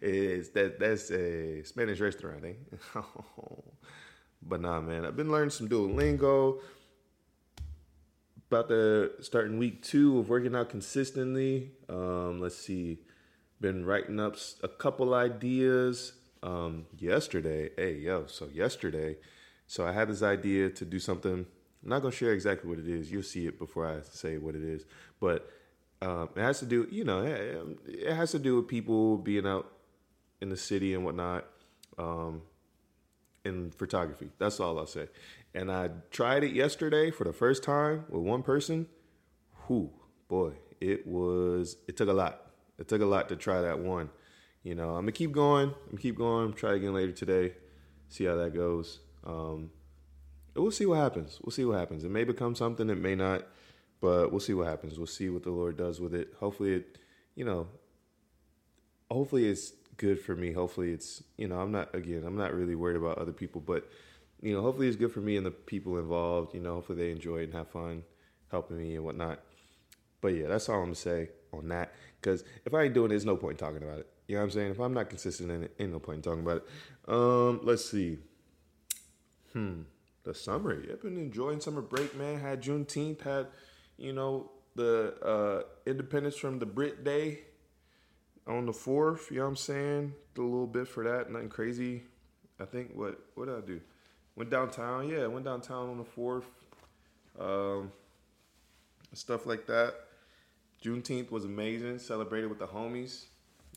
it's 0.00 0.50
that 0.50 0.78
that's 0.78 1.10
a 1.10 1.62
Spanish 1.64 2.00
restaurant, 2.00 2.44
eh? 2.44 3.00
but 4.42 4.60
nah, 4.60 4.80
man, 4.80 5.04
I've 5.04 5.16
been 5.16 5.30
learning 5.30 5.50
some 5.50 5.68
Duolingo. 5.68 6.60
About 8.50 8.68
to 8.68 9.12
start 9.20 9.46
in 9.46 9.58
week 9.58 9.82
two 9.82 10.18
of 10.18 10.28
working 10.28 10.56
out 10.56 10.70
consistently. 10.70 11.70
Um, 11.88 12.40
let's 12.40 12.56
see, 12.56 12.98
been 13.60 13.84
writing 13.84 14.18
up 14.18 14.36
a 14.62 14.68
couple 14.68 15.14
ideas. 15.14 16.14
Um, 16.42 16.86
yesterday, 16.98 17.70
hey 17.76 17.98
yo, 17.98 18.26
so 18.26 18.48
yesterday, 18.52 19.18
so 19.66 19.86
I 19.86 19.92
had 19.92 20.08
this 20.08 20.22
idea 20.22 20.70
to 20.70 20.84
do 20.84 20.98
something. 20.98 21.46
I'm 21.82 21.88
not 21.88 22.00
gonna 22.00 22.12
share 22.12 22.32
exactly 22.32 22.68
what 22.68 22.78
it 22.78 22.88
is. 22.88 23.12
You'll 23.12 23.22
see 23.22 23.46
it 23.46 23.58
before 23.58 23.86
I 23.86 24.00
say 24.02 24.38
what 24.38 24.54
it 24.54 24.62
is, 24.62 24.84
but 25.20 25.48
um, 26.02 26.30
it 26.34 26.40
has 26.40 26.58
to 26.60 26.66
do, 26.66 26.88
you 26.90 27.04
know, 27.04 27.22
it 27.22 28.12
has 28.12 28.32
to 28.32 28.38
do 28.38 28.56
with 28.56 28.68
people 28.68 29.18
being 29.18 29.46
out 29.46 29.70
in 30.40 30.48
the 30.48 30.56
city 30.56 30.94
and 30.94 31.04
whatnot, 31.04 31.44
um, 31.98 32.42
in 33.44 33.70
photography. 33.70 34.30
That's 34.38 34.60
all 34.60 34.78
I'll 34.78 34.86
say. 34.86 35.08
And 35.54 35.70
I 35.70 35.90
tried 36.10 36.44
it 36.44 36.52
yesterday 36.52 37.10
for 37.10 37.24
the 37.24 37.32
first 37.32 37.62
time 37.62 38.04
with 38.08 38.22
one 38.22 38.42
person. 38.42 38.86
Who, 39.66 39.90
boy, 40.28 40.52
it 40.80 41.06
was. 41.06 41.76
It 41.86 41.96
took 41.96 42.08
a 42.08 42.12
lot. 42.12 42.46
It 42.78 42.88
took 42.88 43.02
a 43.02 43.06
lot 43.06 43.28
to 43.28 43.36
try 43.36 43.60
that 43.60 43.78
one. 43.78 44.10
You 44.62 44.74
know, 44.74 44.90
I'm 44.90 45.02
gonna 45.02 45.12
keep 45.12 45.32
going. 45.32 45.68
I'm 45.68 45.90
gonna 45.90 46.02
keep 46.02 46.16
going. 46.16 46.52
Try 46.54 46.74
again 46.74 46.94
later 46.94 47.12
today. 47.12 47.54
See 48.08 48.24
how 48.24 48.36
that 48.36 48.54
goes. 48.54 49.00
Um, 49.24 49.70
we'll 50.54 50.70
see 50.70 50.86
what 50.86 50.98
happens. 50.98 51.38
We'll 51.42 51.52
see 51.52 51.64
what 51.64 51.78
happens. 51.78 52.04
It 52.04 52.10
may 52.10 52.24
become 52.24 52.54
something. 52.54 52.88
It 52.90 52.98
may 52.98 53.14
not. 53.14 53.46
But 54.00 54.30
we'll 54.30 54.40
see 54.40 54.54
what 54.54 54.66
happens. 54.66 54.98
We'll 54.98 55.06
see 55.06 55.28
what 55.28 55.42
the 55.42 55.50
Lord 55.50 55.76
does 55.76 56.00
with 56.00 56.14
it. 56.14 56.32
Hopefully, 56.38 56.74
it, 56.74 56.98
you 57.34 57.44
know, 57.44 57.68
hopefully 59.10 59.46
it's 59.46 59.72
good 59.96 60.18
for 60.18 60.34
me. 60.34 60.52
Hopefully, 60.52 60.92
it's, 60.92 61.22
you 61.36 61.48
know, 61.48 61.60
I'm 61.60 61.70
not, 61.70 61.94
again, 61.94 62.24
I'm 62.24 62.36
not 62.36 62.54
really 62.54 62.74
worried 62.74 62.96
about 62.96 63.18
other 63.18 63.32
people, 63.32 63.60
but, 63.60 63.88
you 64.40 64.54
know, 64.54 64.62
hopefully 64.62 64.88
it's 64.88 64.96
good 64.96 65.12
for 65.12 65.20
me 65.20 65.36
and 65.36 65.44
the 65.44 65.50
people 65.50 65.98
involved. 65.98 66.54
You 66.54 66.60
know, 66.60 66.74
hopefully 66.74 66.98
they 66.98 67.10
enjoy 67.10 67.38
it 67.40 67.44
and 67.44 67.54
have 67.54 67.68
fun 67.68 68.04
helping 68.50 68.78
me 68.78 68.96
and 68.96 69.04
whatnot. 69.04 69.40
But 70.20 70.28
yeah, 70.28 70.48
that's 70.48 70.68
all 70.68 70.76
I'm 70.76 70.84
gonna 70.86 70.94
say 70.94 71.28
on 71.52 71.68
that. 71.68 71.92
Because 72.20 72.44
if 72.64 72.74
I 72.74 72.84
ain't 72.84 72.94
doing 72.94 73.06
it, 73.06 73.08
there's 73.10 73.24
no 73.24 73.36
point 73.36 73.58
talking 73.58 73.82
about 73.82 73.98
it. 73.98 74.08
You 74.28 74.36
know 74.36 74.42
what 74.42 74.44
I'm 74.46 74.50
saying? 74.50 74.70
If 74.72 74.80
I'm 74.80 74.94
not 74.94 75.08
consistent 75.08 75.50
in 75.50 75.64
it, 75.64 75.74
ain't 75.78 75.92
no 75.92 75.98
point 75.98 76.16
in 76.16 76.22
talking 76.22 76.42
about 76.42 76.58
it. 76.58 77.12
Um, 77.12 77.60
let's 77.62 77.90
see. 77.90 78.18
Hmm. 79.52 79.82
The 80.22 80.34
summer. 80.34 80.82
I've 80.90 81.00
been 81.00 81.16
enjoying 81.16 81.60
summer 81.60 81.80
break, 81.80 82.14
man. 82.16 82.38
Had 82.38 82.62
Juneteenth, 82.62 83.22
had 83.22 83.46
you 84.00 84.12
know, 84.12 84.50
the 84.74 85.14
uh, 85.22 85.62
independence 85.88 86.36
from 86.36 86.58
the 86.58 86.66
Brit 86.66 87.04
Day 87.04 87.40
on 88.46 88.66
the 88.66 88.72
fourth. 88.72 89.30
You 89.30 89.38
know 89.38 89.44
what 89.44 89.50
I'm 89.50 89.56
saying? 89.56 90.14
Did 90.34 90.40
a 90.40 90.44
little 90.44 90.66
bit 90.66 90.88
for 90.88 91.04
that. 91.04 91.30
Nothing 91.30 91.50
crazy. 91.50 92.02
I 92.58 92.64
think 92.64 92.92
what 92.94 93.18
what 93.34 93.46
did 93.46 93.56
I 93.56 93.60
do? 93.60 93.80
Went 94.36 94.50
downtown. 94.50 95.08
Yeah, 95.08 95.26
went 95.26 95.44
downtown 95.44 95.90
on 95.90 95.98
the 95.98 96.04
fourth. 96.04 96.46
Um, 97.38 97.92
stuff 99.12 99.46
like 99.46 99.66
that. 99.66 99.94
Juneteenth 100.82 101.30
was 101.30 101.44
amazing. 101.44 101.98
Celebrated 101.98 102.48
with 102.48 102.58
the 102.58 102.66
homies. 102.66 103.26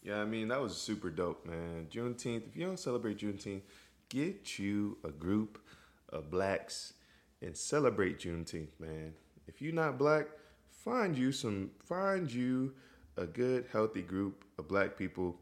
Yeah, 0.04 0.22
I 0.22 0.26
mean 0.26 0.48
that 0.50 0.62
was 0.62 0.76
super 0.76 1.10
dope, 1.10 1.46
man. 1.46 1.88
Juneteenth. 1.92 2.48
If 2.48 2.56
you 2.56 2.66
don't 2.66 2.80
celebrate 2.80 3.20
Juneteenth, 3.20 3.62
get 4.10 4.58
you 4.58 4.98
a 5.04 5.10
group 5.10 5.60
of 6.10 6.30
blacks 6.30 6.94
and 7.42 7.58
celebrate 7.58 8.20
Juneteenth, 8.20 8.80
man. 8.80 9.14
If 9.48 9.62
you're 9.62 9.74
not 9.74 9.98
black, 9.98 10.28
find 10.70 11.18
you 11.18 11.32
some 11.32 11.72
find 11.84 12.32
you 12.32 12.74
a 13.18 13.26
good 13.26 13.66
healthy 13.72 14.02
group 14.02 14.44
of 14.58 14.68
black 14.68 14.98
people. 14.98 15.36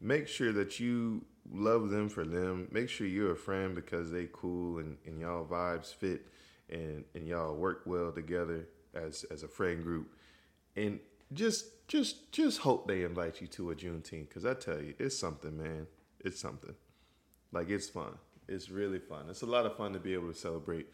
Make 0.00 0.28
sure 0.28 0.52
that 0.52 0.78
you 0.78 1.24
love 1.52 1.90
them 1.90 2.08
for 2.08 2.24
them. 2.24 2.68
Make 2.70 2.88
sure 2.88 3.06
you're 3.06 3.32
a 3.32 3.36
friend 3.36 3.74
because 3.74 4.10
they 4.10 4.28
cool 4.32 4.78
and, 4.78 4.96
and 5.06 5.20
y'all 5.20 5.44
vibes 5.44 5.94
fit 5.94 6.26
and, 6.70 7.04
and 7.14 7.26
y'all 7.26 7.54
work 7.54 7.82
well 7.86 8.12
together 8.12 8.68
as 8.94 9.24
as 9.30 9.42
a 9.42 9.48
friend 9.48 9.82
group. 9.82 10.14
And 10.76 11.00
just 11.32 11.88
just 11.88 12.30
just 12.32 12.58
hope 12.60 12.86
they 12.86 13.02
invite 13.02 13.40
you 13.40 13.46
to 13.48 13.70
a 13.70 13.74
Juneteenth 13.74 14.28
because 14.28 14.44
I 14.44 14.54
tell 14.54 14.80
you, 14.80 14.94
it's 14.98 15.18
something, 15.18 15.56
man. 15.56 15.86
It's 16.20 16.40
something. 16.40 16.74
Like 17.52 17.70
it's 17.70 17.88
fun. 17.88 18.18
It's 18.48 18.70
really 18.70 18.98
fun. 18.98 19.26
It's 19.28 19.42
a 19.42 19.46
lot 19.46 19.66
of 19.66 19.76
fun 19.76 19.92
to 19.92 19.98
be 19.98 20.14
able 20.14 20.28
to 20.32 20.38
celebrate 20.38 20.86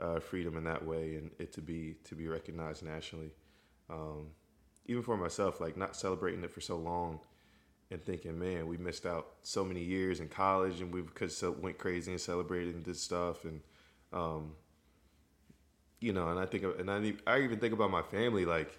uh, 0.00 0.20
freedom 0.20 0.56
in 0.56 0.64
that 0.64 0.84
way 0.84 1.16
and 1.16 1.30
it 1.38 1.52
to 1.52 1.60
be 1.60 1.96
to 2.04 2.14
be 2.14 2.26
recognized 2.28 2.84
nationally. 2.84 3.30
Um, 3.88 4.28
even 4.86 5.02
for 5.02 5.16
myself, 5.16 5.60
like 5.60 5.76
not 5.76 5.94
celebrating 5.94 6.42
it 6.42 6.50
for 6.50 6.60
so 6.60 6.76
long 6.76 7.20
and 7.90 8.02
thinking, 8.04 8.38
man, 8.38 8.66
we 8.66 8.76
missed 8.76 9.04
out 9.04 9.26
so 9.42 9.64
many 9.64 9.82
years 9.82 10.20
in 10.20 10.28
college 10.28 10.80
and 10.80 10.92
we 10.92 11.02
because 11.02 11.42
went 11.60 11.78
crazy 11.78 12.12
and 12.12 12.20
celebrated 12.20 12.84
this 12.84 13.02
stuff 13.02 13.44
and 13.44 13.60
um, 14.12 14.52
you 16.00 16.12
know, 16.12 16.28
and 16.28 16.40
I 16.40 16.46
think 16.46 16.64
and 16.78 16.90
I 16.90 17.12
I 17.26 17.40
even 17.40 17.58
think 17.58 17.74
about 17.74 17.90
my 17.90 18.02
family 18.02 18.44
like 18.44 18.78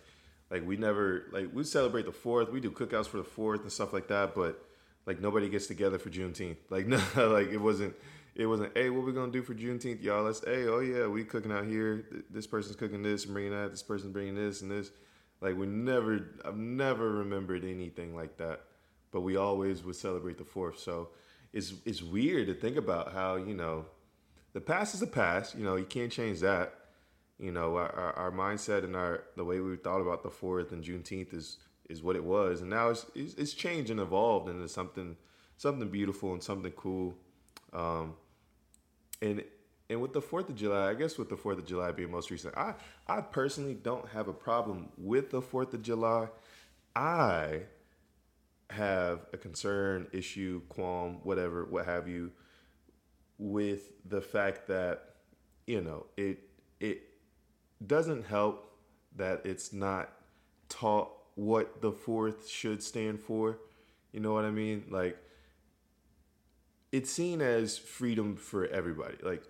like 0.49 0.65
we 0.65 0.75
never 0.75 1.25
like 1.31 1.49
we 1.53 1.63
celebrate 1.63 2.05
the 2.05 2.11
fourth, 2.11 2.51
we 2.51 2.59
do 2.59 2.71
cookouts 2.71 3.07
for 3.07 3.17
the 3.17 3.23
fourth 3.23 3.61
and 3.61 3.71
stuff 3.71 3.93
like 3.93 4.07
that, 4.07 4.33
but 4.35 4.65
like 5.05 5.21
nobody 5.21 5.49
gets 5.49 5.67
together 5.67 5.99
for 5.99 6.09
Juneteenth. 6.09 6.57
Like 6.69 6.87
no, 6.87 6.99
like 7.15 7.47
it 7.49 7.57
wasn't 7.57 7.95
it 8.35 8.45
wasn't, 8.45 8.77
hey, 8.77 8.89
what 8.89 9.05
we 9.05 9.11
gonna 9.11 9.31
do 9.31 9.43
for 9.43 9.53
Juneteenth, 9.53 10.01
y'all? 10.01 10.23
Let's, 10.23 10.43
hey, 10.43 10.67
oh 10.67 10.79
yeah, 10.79 11.07
we 11.07 11.23
cooking 11.23 11.51
out 11.51 11.65
here. 11.65 12.05
This 12.29 12.47
person's 12.47 12.75
cooking 12.75 13.03
this 13.03 13.25
and 13.25 13.33
bringing 13.33 13.51
that. 13.51 13.71
This 13.71 13.83
person's 13.83 14.13
bringing 14.13 14.35
this 14.35 14.61
and 14.61 14.71
this. 14.71 14.91
Like 15.41 15.57
we 15.57 15.65
never, 15.65 16.29
I've 16.45 16.57
never 16.57 17.09
remembered 17.11 17.65
anything 17.65 18.15
like 18.15 18.37
that. 18.37 18.61
But 19.11 19.21
we 19.21 19.35
always 19.35 19.83
would 19.83 19.97
celebrate 19.97 20.37
the 20.37 20.45
fourth. 20.45 20.79
So 20.79 21.09
it's 21.51 21.73
it's 21.85 22.01
weird 22.01 22.47
to 22.47 22.53
think 22.53 22.77
about 22.77 23.11
how 23.11 23.35
you 23.35 23.53
know, 23.53 23.85
the 24.53 24.61
past 24.61 24.93
is 24.93 25.01
the 25.01 25.07
past. 25.07 25.55
You 25.55 25.65
know, 25.65 25.75
you 25.75 25.85
can't 25.85 26.11
change 26.11 26.39
that. 26.39 26.73
You 27.37 27.51
know, 27.51 27.75
our, 27.75 27.91
our, 27.91 28.13
our 28.13 28.31
mindset 28.31 28.83
and 28.83 28.95
our 28.95 29.23
the 29.35 29.43
way 29.43 29.59
we 29.59 29.75
thought 29.75 29.99
about 29.99 30.23
the 30.23 30.29
fourth 30.29 30.71
and 30.71 30.83
Juneteenth 30.83 31.33
is 31.33 31.57
is 31.89 32.01
what 32.01 32.15
it 32.15 32.23
was, 32.23 32.61
and 32.61 32.69
now 32.69 32.89
it's 32.89 33.05
it's, 33.13 33.33
it's 33.33 33.53
changed 33.53 33.91
and 33.91 33.99
evolved 33.99 34.47
into 34.47 34.69
something 34.69 35.17
something 35.57 35.89
beautiful 35.89 36.31
and 36.31 36.41
something 36.41 36.71
cool. 36.71 37.15
Um, 37.73 38.15
and 39.21 39.43
and 39.89 40.01
with 40.01 40.13
the 40.13 40.21
Fourth 40.21 40.47
of 40.47 40.55
July, 40.55 40.89
I 40.89 40.93
guess 40.93 41.17
with 41.17 41.29
the 41.29 41.35
Fourth 41.35 41.57
of 41.57 41.65
July 41.65 41.91
being 41.91 42.11
most 42.11 42.31
recent, 42.31 42.57
I 42.57 42.75
I 43.07 43.21
personally 43.21 43.73
don't 43.73 44.07
have 44.09 44.27
a 44.27 44.33
problem 44.33 44.89
with 44.97 45.31
the 45.31 45.41
Fourth 45.41 45.73
of 45.73 45.81
July. 45.81 46.27
I 46.95 47.61
have 48.69 49.25
a 49.33 49.37
concern, 49.37 50.07
issue, 50.13 50.61
qualm, 50.69 51.19
whatever, 51.23 51.65
what 51.65 51.85
have 51.85 52.07
you, 52.07 52.31
with 53.37 53.91
the 54.07 54.21
fact 54.21 54.67
that 54.67 55.15
you 55.67 55.81
know 55.81 56.05
it 56.17 56.39
it 56.79 57.03
doesn't 57.85 58.25
help 58.25 58.77
that 59.15 59.41
it's 59.45 59.73
not 59.73 60.09
taught 60.69 61.11
what 61.35 61.81
the 61.81 61.91
fourth 61.91 62.47
should 62.47 62.81
stand 62.81 63.19
for. 63.19 63.59
You 64.13 64.19
know 64.19 64.33
what 64.33 64.45
I 64.45 64.51
mean? 64.51 64.85
Like 64.89 65.17
it's 66.91 67.11
seen 67.11 67.41
as 67.41 67.77
freedom 67.77 68.35
for 68.35 68.67
everybody. 68.67 69.17
Like, 69.23 69.43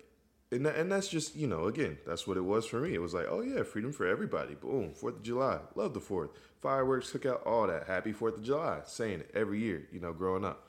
and, 0.51 0.65
that, 0.65 0.75
and 0.75 0.91
that's 0.91 1.07
just, 1.07 1.35
you 1.35 1.47
know, 1.47 1.65
again, 1.65 1.97
that's 2.05 2.27
what 2.27 2.37
it 2.37 2.41
was 2.41 2.65
for 2.65 2.79
me. 2.79 2.93
It 2.93 3.01
was 3.01 3.13
like, 3.13 3.27
oh 3.29 3.41
yeah, 3.41 3.63
freedom 3.63 3.93
for 3.93 4.05
everybody. 4.05 4.55
Boom, 4.55 4.91
4th 4.91 5.17
of 5.17 5.23
July. 5.23 5.59
Love 5.75 5.93
the 5.93 5.99
4th. 5.99 6.29
Fireworks, 6.61 7.11
cookout, 7.11 7.45
all 7.45 7.67
that. 7.67 7.87
Happy 7.87 8.13
4th 8.13 8.37
of 8.37 8.43
July. 8.43 8.81
Saying 8.85 9.21
it 9.21 9.31
every 9.33 9.59
year, 9.59 9.87
you 9.91 9.99
know, 9.99 10.13
growing 10.13 10.45
up. 10.45 10.67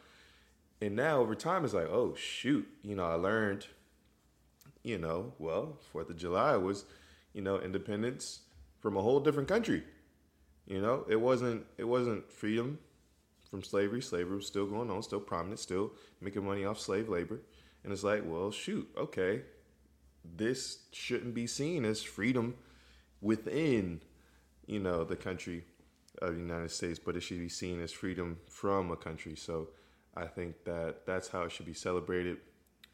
And 0.81 0.97
now 0.97 1.21
over 1.21 1.35
time, 1.35 1.65
it's 1.65 1.75
like, 1.75 1.89
oh 1.89 2.15
shoot, 2.15 2.67
you 2.83 2.97
know, 2.97 3.07
I 3.07 3.15
learned, 3.15 3.67
you 4.83 4.99
know, 4.99 5.33
well, 5.39 5.79
4th 5.95 6.11
of 6.11 6.17
July 6.17 6.57
was, 6.57 6.85
you 7.33 7.43
know, 7.43 7.61
independence 7.61 8.41
from 8.81 8.97
a 8.97 9.03
whole 9.03 9.21
different 9.21 9.49
country. 9.49 9.85
You 10.67 10.81
know, 10.81 11.05
it 11.09 11.21
wasn't 11.21 11.67
it 11.77 11.85
wasn't 11.85 12.33
freedom 12.33 12.79
from 13.53 13.63
slavery. 13.63 14.01
Slavery 14.01 14.37
was 14.37 14.47
still 14.47 14.65
going 14.65 14.91
on, 14.91 15.03
still 15.03 15.21
prominent, 15.21 15.61
still 15.61 15.93
making 16.23 16.43
money 16.43 16.65
off 16.65 16.81
slave 16.81 17.11
labor. 17.11 17.39
And 17.85 17.93
it's 17.93 18.03
like, 18.03 18.23
well, 18.25 18.51
shoot, 18.51 18.89
okay, 18.97 19.43
this 20.25 20.79
shouldn't 20.91 21.35
be 21.35 21.47
seen 21.47 21.85
as 21.85 22.03
freedom 22.03 22.55
within, 23.21 24.01
you 24.67 24.81
know, 24.81 25.05
the 25.05 25.17
country 25.17 25.65
of 26.23 26.35
the 26.35 26.41
United 26.41 26.71
States, 26.71 26.99
but 26.99 27.15
it 27.15 27.21
should 27.21 27.41
be 27.41 27.51
seen 27.51 27.83
as 27.83 27.93
freedom 27.93 28.39
from 28.49 28.91
a 28.91 28.97
country. 28.97 29.37
So 29.37 29.69
I 30.17 30.25
think 30.25 30.65
that 30.65 31.05
that's 31.05 31.29
how 31.29 31.43
it 31.43 31.53
should 31.53 31.67
be 31.67 31.75
celebrated. 31.75 32.39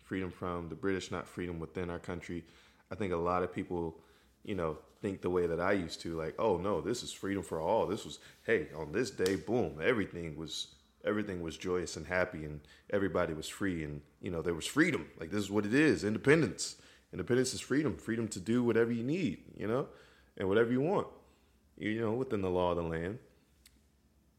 Freedom 0.03 0.33
from 0.33 0.69
the 0.69 0.75
British, 0.75 1.12
not 1.12 1.29
freedom 1.29 1.61
within 1.61 1.88
our 1.88 2.00
country. 2.00 2.45
I 2.91 2.97
think 2.97 3.12
a 3.12 3.17
lot 3.17 3.45
of 3.45 3.55
people, 3.55 4.00
you 4.49 4.55
know, 4.55 4.78
think 5.00 5.21
the 5.21 5.31
way 5.31 5.47
that 5.47 5.61
I 5.61 5.73
used 5.73 6.00
to, 6.00 6.17
like, 6.17 6.35
oh 6.38 6.57
no, 6.57 6.81
this 6.81 7.02
is 7.02 7.12
freedom 7.12 7.43
for 7.43 7.61
all. 7.61 7.87
This 7.87 8.05
was, 8.05 8.19
hey, 8.47 8.69
on 8.76 8.93
this 8.93 9.11
day, 9.11 9.37
boom, 9.37 9.78
everything 9.83 10.37
was 10.37 10.69
everything 11.05 11.40
was 11.40 11.57
joyous 11.57 11.97
and 11.97 12.05
happy 12.05 12.45
and 12.45 12.61
everybody 12.90 13.33
was 13.33 13.49
free 13.49 13.85
and 13.85 14.00
you 14.21 14.33
know 14.33 14.43
there 14.43 14.52
was 14.52 14.67
freedom 14.67 15.07
like 15.21 15.31
this 15.31 15.38
is 15.40 15.49
what 15.49 15.64
it 15.64 15.73
is 15.73 16.02
independence 16.02 16.75
independence 17.12 17.55
is 17.55 17.61
freedom 17.61 17.97
freedom 17.97 18.26
to 18.26 18.40
do 18.40 18.64
whatever 18.64 18.90
you 18.90 19.05
need 19.05 19.38
you 19.57 19.69
know 19.69 19.87
and 20.37 20.49
whatever 20.49 20.73
you 20.73 20.81
want 20.81 21.07
you 21.78 22.00
know 22.00 22.12
within 22.12 22.43
the 22.43 22.50
law 22.50 22.73
of 22.73 22.76
the 22.76 22.83
land 22.83 23.17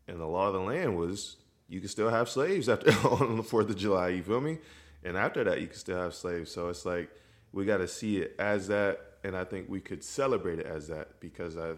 and 0.10 0.20
the 0.20 0.26
law 0.26 0.48
of 0.48 0.54
the 0.54 0.60
land 0.60 0.98
was 0.98 1.38
you 1.70 1.80
can 1.80 1.88
still 1.88 2.10
have 2.10 2.28
slaves 2.28 2.68
after 2.68 2.92
on 3.08 3.38
the 3.38 3.44
Fourth 3.44 3.70
of 3.70 3.78
July. 3.78 4.10
You 4.10 4.24
feel 4.24 4.42
me? 4.42 4.58
And 5.04 5.16
after 5.16 5.44
that, 5.44 5.62
you 5.62 5.68
can 5.68 5.78
still 5.78 6.00
have 6.00 6.16
slaves. 6.16 6.52
So 6.52 6.70
it's 6.70 6.86
like 6.86 7.10
we 7.54 7.66
got 7.66 7.78
to 7.78 7.88
see 7.88 8.18
it 8.18 8.36
as 8.40 8.68
that, 8.68 9.00
and 9.24 9.36
I 9.36 9.44
think 9.44 9.70
we 9.70 9.82
could 9.82 10.04
celebrate 10.04 10.60
it 10.60 10.66
as 10.66 10.88
that 10.88 11.20
because 11.20 11.58
I 11.58 11.74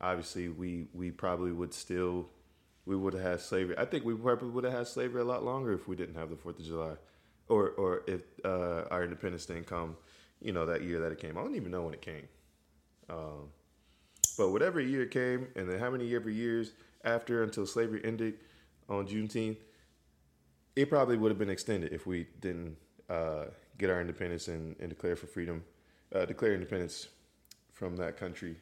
obviously 0.00 0.48
we 0.48 0.88
we 0.92 1.10
probably 1.10 1.52
would 1.52 1.74
still 1.74 2.28
we 2.86 2.96
would 2.96 3.12
have 3.14 3.22
had 3.22 3.40
slavery. 3.40 3.76
I 3.76 3.84
think 3.84 4.04
we 4.04 4.14
probably 4.14 4.48
would 4.48 4.64
have 4.64 4.72
had 4.72 4.86
slavery 4.86 5.20
a 5.20 5.24
lot 5.24 5.44
longer 5.44 5.72
if 5.72 5.86
we 5.86 5.96
didn't 5.96 6.14
have 6.14 6.30
the 6.30 6.36
Fourth 6.36 6.58
of 6.58 6.64
July, 6.64 6.94
or 7.48 7.70
or 7.70 8.02
if 8.06 8.22
uh, 8.44 8.84
our 8.90 9.04
independence 9.04 9.46
didn't 9.46 9.66
come, 9.66 9.96
you 10.40 10.52
know, 10.52 10.66
that 10.66 10.82
year 10.82 11.00
that 11.00 11.12
it 11.12 11.18
came. 11.18 11.36
I 11.36 11.42
don't 11.42 11.56
even 11.56 11.70
know 11.70 11.82
when 11.82 11.94
it 11.94 12.02
came. 12.02 12.28
Um, 13.10 13.50
but 14.36 14.50
whatever 14.50 14.80
year 14.80 15.02
it 15.02 15.10
came, 15.10 15.48
and 15.56 15.68
then 15.68 15.78
how 15.78 15.90
many 15.90 16.14
ever 16.14 16.30
years 16.30 16.72
after 17.04 17.42
until 17.42 17.66
slavery 17.66 18.00
ended 18.04 18.34
on 18.88 19.06
Juneteenth, 19.06 19.56
it 20.76 20.88
probably 20.88 21.16
would 21.16 21.30
have 21.30 21.38
been 21.38 21.50
extended 21.50 21.92
if 21.92 22.06
we 22.06 22.26
didn't 22.40 22.76
uh, 23.10 23.46
get 23.78 23.90
our 23.90 24.00
independence 24.00 24.48
and, 24.48 24.76
and 24.78 24.90
declare 24.90 25.16
for 25.16 25.26
freedom, 25.26 25.64
uh, 26.14 26.24
declare 26.24 26.54
independence 26.54 27.08
from 27.72 27.96
that 27.96 28.16
country 28.16 28.56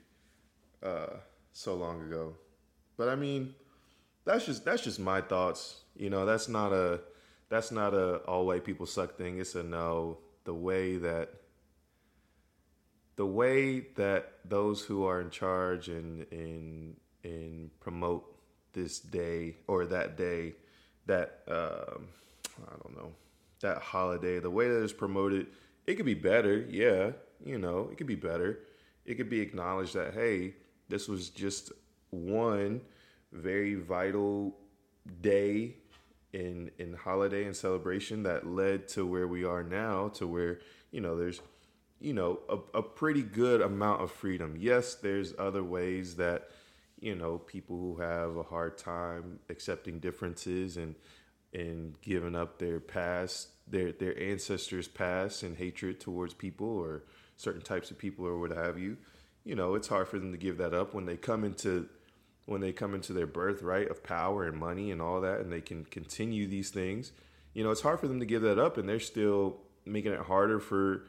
uh, 0.82 1.16
so 1.52 1.74
long 1.74 2.02
ago. 2.02 2.34
But 2.96 3.08
I 3.08 3.16
mean, 3.16 3.54
that's 4.24 4.46
just 4.46 4.64
that's 4.64 4.82
just 4.82 4.98
my 4.98 5.20
thoughts. 5.20 5.80
You 5.96 6.10
know, 6.10 6.26
that's 6.26 6.48
not 6.48 6.72
a 6.72 7.00
that's 7.48 7.70
not 7.70 7.94
a 7.94 8.16
all 8.18 8.46
white 8.46 8.64
people 8.64 8.86
suck 8.86 9.16
thing. 9.16 9.38
It's 9.38 9.54
a 9.54 9.62
no. 9.62 10.18
The 10.44 10.54
way 10.54 10.96
that 10.98 11.30
the 13.16 13.26
way 13.26 13.80
that 13.96 14.34
those 14.44 14.82
who 14.82 15.04
are 15.04 15.20
in 15.20 15.30
charge 15.30 15.88
and 15.88 16.26
and 16.30 16.96
and 17.24 17.80
promote 17.80 18.24
this 18.72 18.98
day 19.00 19.56
or 19.66 19.86
that 19.86 20.16
day, 20.16 20.54
that 21.06 21.42
um, 21.48 22.08
I 22.66 22.76
don't 22.82 22.96
know, 22.96 23.12
that 23.60 23.78
holiday, 23.78 24.38
the 24.38 24.50
way 24.50 24.68
that 24.68 24.82
it's 24.82 24.92
promoted, 24.92 25.46
it 25.86 25.94
could 25.94 26.06
be 26.06 26.14
better. 26.14 26.58
Yeah, 26.68 27.12
you 27.44 27.58
know, 27.58 27.88
it 27.90 27.98
could 27.98 28.06
be 28.06 28.14
better. 28.14 28.60
It 29.04 29.14
could 29.14 29.30
be 29.30 29.40
acknowledged 29.40 29.94
that 29.94 30.14
hey, 30.14 30.54
this 30.88 31.08
was 31.08 31.30
just 31.30 31.72
one 32.10 32.80
very 33.32 33.74
vital 33.74 34.56
day 35.20 35.76
in 36.32 36.70
in 36.78 36.92
holiday 36.94 37.44
and 37.44 37.56
celebration 37.56 38.22
that 38.24 38.46
led 38.46 38.88
to 38.88 39.06
where 39.06 39.26
we 39.26 39.44
are 39.44 39.62
now, 39.62 40.08
to 40.08 40.26
where 40.26 40.60
you 40.90 41.00
know 41.00 41.16
there's 41.16 41.40
you 42.00 42.12
know 42.12 42.40
a, 42.48 42.78
a 42.78 42.82
pretty 42.82 43.22
good 43.22 43.60
amount 43.60 44.02
of 44.02 44.10
freedom. 44.10 44.56
Yes, 44.58 44.94
there's 44.94 45.34
other 45.38 45.64
ways 45.64 46.16
that 46.16 46.50
you 47.00 47.14
know 47.14 47.38
people 47.38 47.76
who 47.76 47.96
have 47.96 48.36
a 48.36 48.42
hard 48.42 48.76
time 48.78 49.38
accepting 49.48 49.98
differences 49.98 50.76
and 50.76 50.94
and 51.52 52.00
giving 52.02 52.34
up 52.36 52.58
their 52.58 52.80
past 52.80 53.48
their 53.66 53.92
their 53.92 54.18
ancestors 54.18 54.88
past 54.88 55.42
and 55.42 55.56
hatred 55.56 56.00
towards 56.00 56.34
people 56.34 56.68
or 56.68 57.04
certain 57.36 57.62
types 57.62 57.90
of 57.90 57.98
people 57.98 58.26
or 58.26 58.38
what 58.38 58.50
have 58.50 58.78
you 58.78 58.96
you 59.44 59.54
know 59.54 59.74
it's 59.74 59.88
hard 59.88 60.08
for 60.08 60.18
them 60.18 60.32
to 60.32 60.38
give 60.38 60.58
that 60.58 60.74
up 60.74 60.92
when 60.92 61.06
they 61.06 61.16
come 61.16 61.44
into 61.44 61.88
when 62.46 62.60
they 62.60 62.72
come 62.72 62.94
into 62.94 63.12
their 63.12 63.26
birthright 63.26 63.90
of 63.90 64.02
power 64.02 64.44
and 64.44 64.56
money 64.56 64.90
and 64.90 65.02
all 65.02 65.20
that 65.20 65.40
and 65.40 65.52
they 65.52 65.60
can 65.60 65.84
continue 65.84 66.46
these 66.46 66.70
things. 66.70 67.12
You 67.54 67.64
know 67.64 67.70
it's 67.70 67.80
hard 67.80 68.00
for 68.00 68.08
them 68.08 68.20
to 68.20 68.26
give 68.26 68.42
that 68.42 68.58
up 68.58 68.78
and 68.78 68.88
they're 68.88 69.00
still 69.00 69.58
making 69.84 70.12
it 70.12 70.20
harder 70.20 70.58
for 70.58 71.06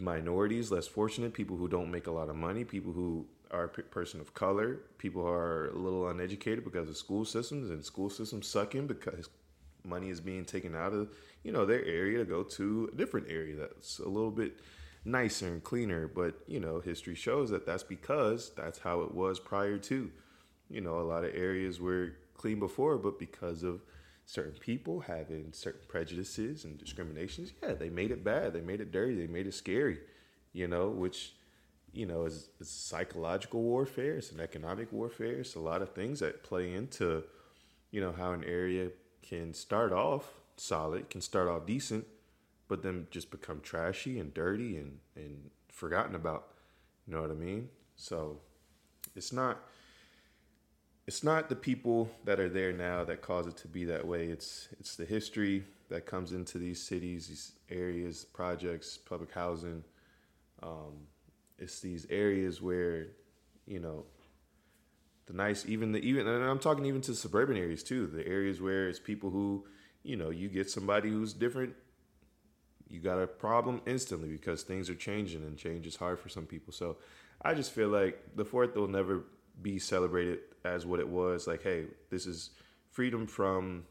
minorities 0.00 0.70
less 0.70 0.86
fortunate 0.86 1.34
people 1.34 1.56
who 1.56 1.68
don't 1.68 1.90
make 1.90 2.06
a 2.06 2.10
lot 2.10 2.28
of 2.28 2.36
money 2.36 2.64
people 2.64 2.92
who 2.92 3.26
are 3.52 3.64
a 3.64 3.68
person 3.68 4.20
of 4.20 4.34
color, 4.34 4.80
people 4.98 5.22
who 5.22 5.28
are 5.28 5.68
a 5.68 5.78
little 5.78 6.08
uneducated 6.08 6.64
because 6.64 6.88
of 6.88 6.96
school 6.96 7.24
systems 7.24 7.70
and 7.70 7.84
school 7.84 8.10
systems 8.10 8.48
sucking 8.48 8.88
because 8.88 9.28
money 9.84 10.08
is 10.08 10.20
being 10.20 10.44
taken 10.44 10.74
out 10.74 10.92
of 10.92 11.08
you 11.44 11.52
know 11.52 11.64
their 11.64 11.84
area 11.84 12.18
to 12.18 12.24
go 12.24 12.42
to 12.42 12.90
a 12.92 12.96
different 12.96 13.28
area 13.30 13.54
that's 13.54 14.00
a 14.00 14.08
little 14.08 14.32
bit 14.32 14.58
nicer 15.06 15.46
and 15.46 15.64
cleaner. 15.64 16.08
But 16.08 16.34
you 16.46 16.60
know, 16.60 16.80
history 16.80 17.14
shows 17.14 17.50
that 17.50 17.64
that's 17.64 17.82
because 17.82 18.52
that's 18.56 18.78
how 18.78 19.00
it 19.02 19.14
was 19.14 19.38
prior 19.38 19.78
to. 19.78 20.10
You 20.68 20.80
know, 20.80 20.98
a 20.98 21.02
lot 21.02 21.24
of 21.24 21.34
areas 21.34 21.80
were 21.80 22.12
clean 22.34 22.58
before, 22.58 22.98
but 22.98 23.18
because 23.18 23.62
of 23.62 23.82
certain 24.26 24.58
people 24.58 25.00
having 25.00 25.52
certain 25.52 25.82
prejudices 25.88 26.64
and 26.64 26.76
discriminations, 26.76 27.52
yeah, 27.62 27.74
they 27.74 27.88
made 27.88 28.10
it 28.10 28.24
bad. 28.24 28.52
They 28.52 28.60
made 28.60 28.80
it 28.80 28.92
dirty. 28.92 29.14
They 29.14 29.32
made 29.32 29.46
it 29.46 29.54
scary. 29.54 30.00
You 30.52 30.68
know, 30.68 30.88
which 30.88 31.34
you 31.96 32.04
know, 32.04 32.26
is, 32.26 32.50
it's 32.60 32.70
psychological 32.70 33.62
warfare, 33.62 34.18
it's 34.18 34.30
an 34.30 34.40
economic 34.40 34.92
warfare, 34.92 35.40
it's 35.40 35.54
a 35.54 35.60
lot 35.60 35.80
of 35.80 35.94
things 35.94 36.20
that 36.20 36.42
play 36.42 36.74
into, 36.74 37.24
you 37.90 38.02
know, 38.02 38.12
how 38.12 38.32
an 38.32 38.44
area 38.44 38.90
can 39.22 39.54
start 39.54 39.92
off 39.92 40.34
solid, 40.56 41.08
can 41.08 41.22
start 41.22 41.48
off 41.48 41.64
decent, 41.66 42.06
but 42.68 42.82
then 42.82 43.06
just 43.10 43.30
become 43.30 43.60
trashy 43.60 44.18
and 44.18 44.34
dirty 44.34 44.76
and, 44.76 44.98
and 45.14 45.50
forgotten 45.68 46.14
about. 46.14 46.48
You 47.06 47.14
know 47.14 47.22
what 47.22 47.30
I 47.30 47.34
mean? 47.34 47.68
So 47.94 48.40
it's 49.14 49.32
not 49.32 49.58
it's 51.06 51.22
not 51.22 51.48
the 51.48 51.54
people 51.54 52.10
that 52.24 52.40
are 52.40 52.48
there 52.48 52.72
now 52.72 53.04
that 53.04 53.22
cause 53.22 53.46
it 53.46 53.56
to 53.58 53.68
be 53.68 53.84
that 53.84 54.06
way. 54.06 54.26
It's 54.26 54.68
it's 54.80 54.96
the 54.96 55.04
history 55.04 55.64
that 55.88 56.04
comes 56.04 56.32
into 56.32 56.58
these 56.58 56.82
cities, 56.82 57.28
these 57.28 57.52
areas, 57.70 58.24
projects, 58.24 58.98
public 58.98 59.32
housing, 59.32 59.84
um, 60.62 61.06
it's 61.58 61.80
these 61.80 62.06
areas 62.10 62.60
where 62.60 63.08
you 63.66 63.80
know 63.80 64.04
the 65.26 65.32
nice 65.32 65.64
even 65.66 65.92
the 65.92 66.00
even 66.00 66.26
and 66.26 66.44
I'm 66.44 66.58
talking 66.58 66.86
even 66.86 67.00
to 67.02 67.14
suburban 67.14 67.56
areas 67.56 67.82
too 67.82 68.06
the 68.06 68.26
areas 68.26 68.60
where 68.60 68.88
it's 68.88 68.98
people 68.98 69.30
who 69.30 69.64
you 70.02 70.16
know 70.16 70.30
you 70.30 70.48
get 70.48 70.70
somebody 70.70 71.10
who's 71.10 71.32
different 71.32 71.74
you 72.88 73.00
got 73.00 73.18
a 73.18 73.26
problem 73.26 73.80
instantly 73.86 74.28
because 74.28 74.62
things 74.62 74.88
are 74.88 74.94
changing 74.94 75.42
and 75.42 75.56
change 75.56 75.86
is 75.86 75.96
hard 75.96 76.18
for 76.18 76.28
some 76.28 76.46
people 76.46 76.72
so 76.72 76.96
I 77.42 77.54
just 77.54 77.72
feel 77.72 77.88
like 77.88 78.22
the 78.36 78.44
fourth 78.44 78.74
will 78.76 78.88
never 78.88 79.24
be 79.60 79.78
celebrated 79.78 80.40
as 80.64 80.86
what 80.86 81.00
it 81.00 81.08
was 81.08 81.46
like 81.46 81.62
hey 81.62 81.86
this 82.10 82.26
is 82.26 82.50
freedom 82.90 83.26
from 83.26 83.84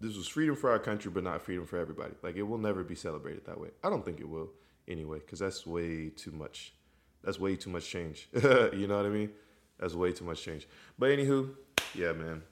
this 0.00 0.16
was 0.16 0.28
freedom 0.28 0.56
for 0.56 0.70
our 0.70 0.78
country 0.78 1.10
but 1.10 1.24
not 1.24 1.42
freedom 1.42 1.66
for 1.66 1.78
everybody 1.78 2.14
like 2.22 2.36
it 2.36 2.42
will 2.42 2.58
never 2.58 2.82
be 2.82 2.94
celebrated 2.94 3.44
that 3.46 3.58
way 3.58 3.68
I 3.82 3.90
don't 3.90 4.04
think 4.04 4.20
it 4.20 4.28
will 4.28 4.50
anyway, 4.88 5.18
because 5.18 5.38
that's 5.38 5.66
way 5.66 6.10
too 6.10 6.32
much. 6.32 6.74
That's 7.22 7.38
way 7.38 7.56
too 7.56 7.70
much 7.70 7.88
change. 7.88 8.28
you 8.34 8.86
know 8.86 8.96
what 8.96 9.06
I 9.06 9.10
mean? 9.10 9.30
That's 9.78 9.94
way 9.94 10.12
too 10.12 10.24
much 10.24 10.42
change. 10.42 10.68
But 10.98 11.10
anywho, 11.10 11.50
yeah, 11.94 12.12
man. 12.12 12.42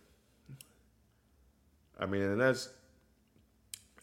I 1.98 2.06
mean, 2.06 2.22
and 2.22 2.40
that's 2.40 2.70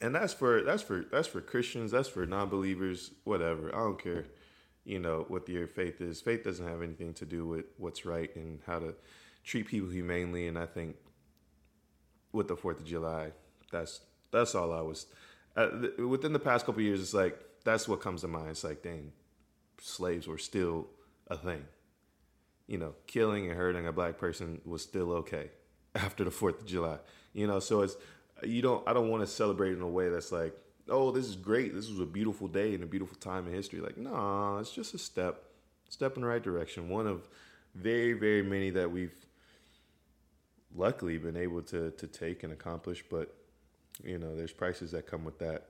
and 0.01 0.15
that's 0.15 0.33
for 0.33 0.61
that's 0.63 0.81
for 0.81 1.05
that's 1.11 1.27
for 1.27 1.41
Christians. 1.41 1.91
That's 1.91 2.07
for 2.07 2.25
non-believers. 2.25 3.11
Whatever. 3.23 3.73
I 3.73 3.79
don't 3.79 4.01
care. 4.01 4.25
You 4.85 4.99
know 4.99 5.25
what 5.27 5.47
your 5.49 5.67
faith 5.67 6.01
is. 6.01 6.21
Faith 6.21 6.43
doesn't 6.43 6.65
have 6.65 6.81
anything 6.81 7.13
to 7.15 7.25
do 7.25 7.45
with 7.45 7.65
what's 7.77 8.05
right 8.05 8.33
and 8.35 8.59
how 8.65 8.79
to 8.79 8.95
treat 9.43 9.67
people 9.67 9.89
humanely. 9.89 10.47
And 10.47 10.57
I 10.57 10.65
think 10.65 10.95
with 12.31 12.47
the 12.47 12.55
Fourth 12.55 12.79
of 12.79 12.85
July, 12.85 13.31
that's 13.71 13.99
that's 14.31 14.55
all 14.55 14.71
I 14.71 14.81
was. 14.81 15.05
Uh, 15.55 15.69
th- 15.81 15.97
within 15.97 16.31
the 16.31 16.39
past 16.39 16.65
couple 16.65 16.81
years, 16.81 17.01
it's 17.01 17.13
like 17.13 17.37
that's 17.65 17.87
what 17.87 17.99
comes 17.99 18.21
to 18.21 18.27
mind. 18.27 18.51
It's 18.51 18.63
like, 18.63 18.81
dang, 18.81 19.11
slaves 19.81 20.27
were 20.27 20.37
still 20.37 20.87
a 21.27 21.35
thing. 21.35 21.65
You 22.67 22.77
know, 22.77 22.93
killing 23.07 23.47
and 23.47 23.57
hurting 23.57 23.85
a 23.85 23.91
black 23.91 24.17
person 24.17 24.61
was 24.63 24.81
still 24.81 25.11
okay 25.13 25.49
after 25.95 26.23
the 26.23 26.31
Fourth 26.31 26.61
of 26.61 26.65
July. 26.65 26.99
You 27.33 27.47
know, 27.47 27.59
so 27.59 27.81
it's 27.81 27.97
you 28.43 28.61
don't. 28.61 28.87
I 28.87 28.93
don't 28.93 29.09
want 29.09 29.21
to 29.21 29.27
celebrate 29.27 29.73
in 29.73 29.81
a 29.81 29.87
way 29.87 30.09
that's 30.09 30.31
like, 30.31 30.53
oh, 30.89 31.11
this 31.11 31.25
is 31.25 31.35
great. 31.35 31.73
This 31.73 31.89
was 31.89 31.99
a 31.99 32.05
beautiful 32.05 32.47
day 32.47 32.73
and 32.73 32.83
a 32.83 32.87
beautiful 32.87 33.17
time 33.17 33.47
in 33.47 33.53
history. 33.53 33.79
Like, 33.79 33.97
nah, 33.97 34.59
it's 34.59 34.71
just 34.71 34.93
a 34.93 34.97
step, 34.97 35.43
step 35.89 36.15
in 36.15 36.21
the 36.21 36.27
right 36.27 36.43
direction. 36.43 36.89
One 36.89 37.07
of 37.07 37.27
very, 37.75 38.13
very 38.13 38.43
many 38.43 38.69
that 38.71 38.91
we've 38.91 39.25
luckily 40.75 41.17
been 41.17 41.37
able 41.37 41.61
to 41.63 41.91
to 41.91 42.07
take 42.07 42.43
and 42.43 42.53
accomplish. 42.53 43.03
But 43.09 43.35
you 44.03 44.17
know, 44.17 44.35
there's 44.35 44.53
prices 44.53 44.91
that 44.91 45.07
come 45.07 45.25
with 45.25 45.39
that 45.39 45.67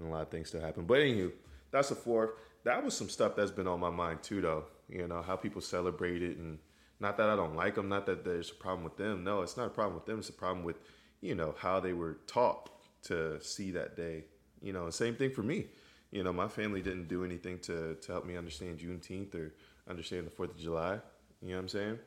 and 0.00 0.08
a 0.08 0.10
lot 0.10 0.22
of 0.22 0.28
things 0.28 0.48
still 0.48 0.60
happen. 0.60 0.84
But 0.84 0.98
anywho, 0.98 1.32
that's 1.70 1.90
a 1.90 1.94
fourth. 1.94 2.30
That 2.64 2.84
was 2.84 2.96
some 2.96 3.08
stuff 3.08 3.36
that's 3.36 3.50
been 3.50 3.66
on 3.66 3.80
my 3.80 3.90
mind 3.90 4.22
too, 4.22 4.40
though. 4.40 4.64
You 4.88 5.06
know 5.06 5.22
how 5.22 5.36
people 5.36 5.60
celebrate 5.60 6.22
it, 6.22 6.36
and 6.36 6.58
not 6.98 7.16
that 7.18 7.30
I 7.30 7.36
don't 7.36 7.54
like 7.54 7.76
them, 7.76 7.88
not 7.88 8.06
that 8.06 8.24
there's 8.24 8.50
a 8.50 8.54
problem 8.54 8.84
with 8.84 8.96
them. 8.96 9.22
No, 9.24 9.42
it's 9.42 9.56
not 9.56 9.66
a 9.66 9.70
problem 9.70 9.94
with 9.94 10.06
them. 10.06 10.18
It's 10.18 10.28
a 10.28 10.34
problem 10.34 10.64
with 10.64 10.76
you 11.20 11.34
know 11.34 11.54
how 11.58 11.80
they 11.80 11.92
were 11.92 12.18
taught 12.26 12.70
to 13.04 13.40
see 13.42 13.70
that 13.72 13.96
day. 13.96 14.24
You 14.62 14.72
know, 14.72 14.90
same 14.90 15.14
thing 15.14 15.30
for 15.30 15.42
me. 15.42 15.66
You 16.10 16.24
know, 16.24 16.32
my 16.32 16.48
family 16.48 16.82
didn't 16.82 17.08
do 17.08 17.24
anything 17.24 17.58
to 17.60 17.94
to 17.94 18.12
help 18.12 18.26
me 18.26 18.36
understand 18.36 18.78
Juneteenth 18.78 19.34
or 19.34 19.54
understand 19.88 20.26
the 20.26 20.30
Fourth 20.30 20.50
of 20.50 20.58
July. 20.58 20.98
You 21.42 21.50
know 21.50 21.54
what 21.56 21.60
I'm 21.62 21.68
saying? 21.68 21.98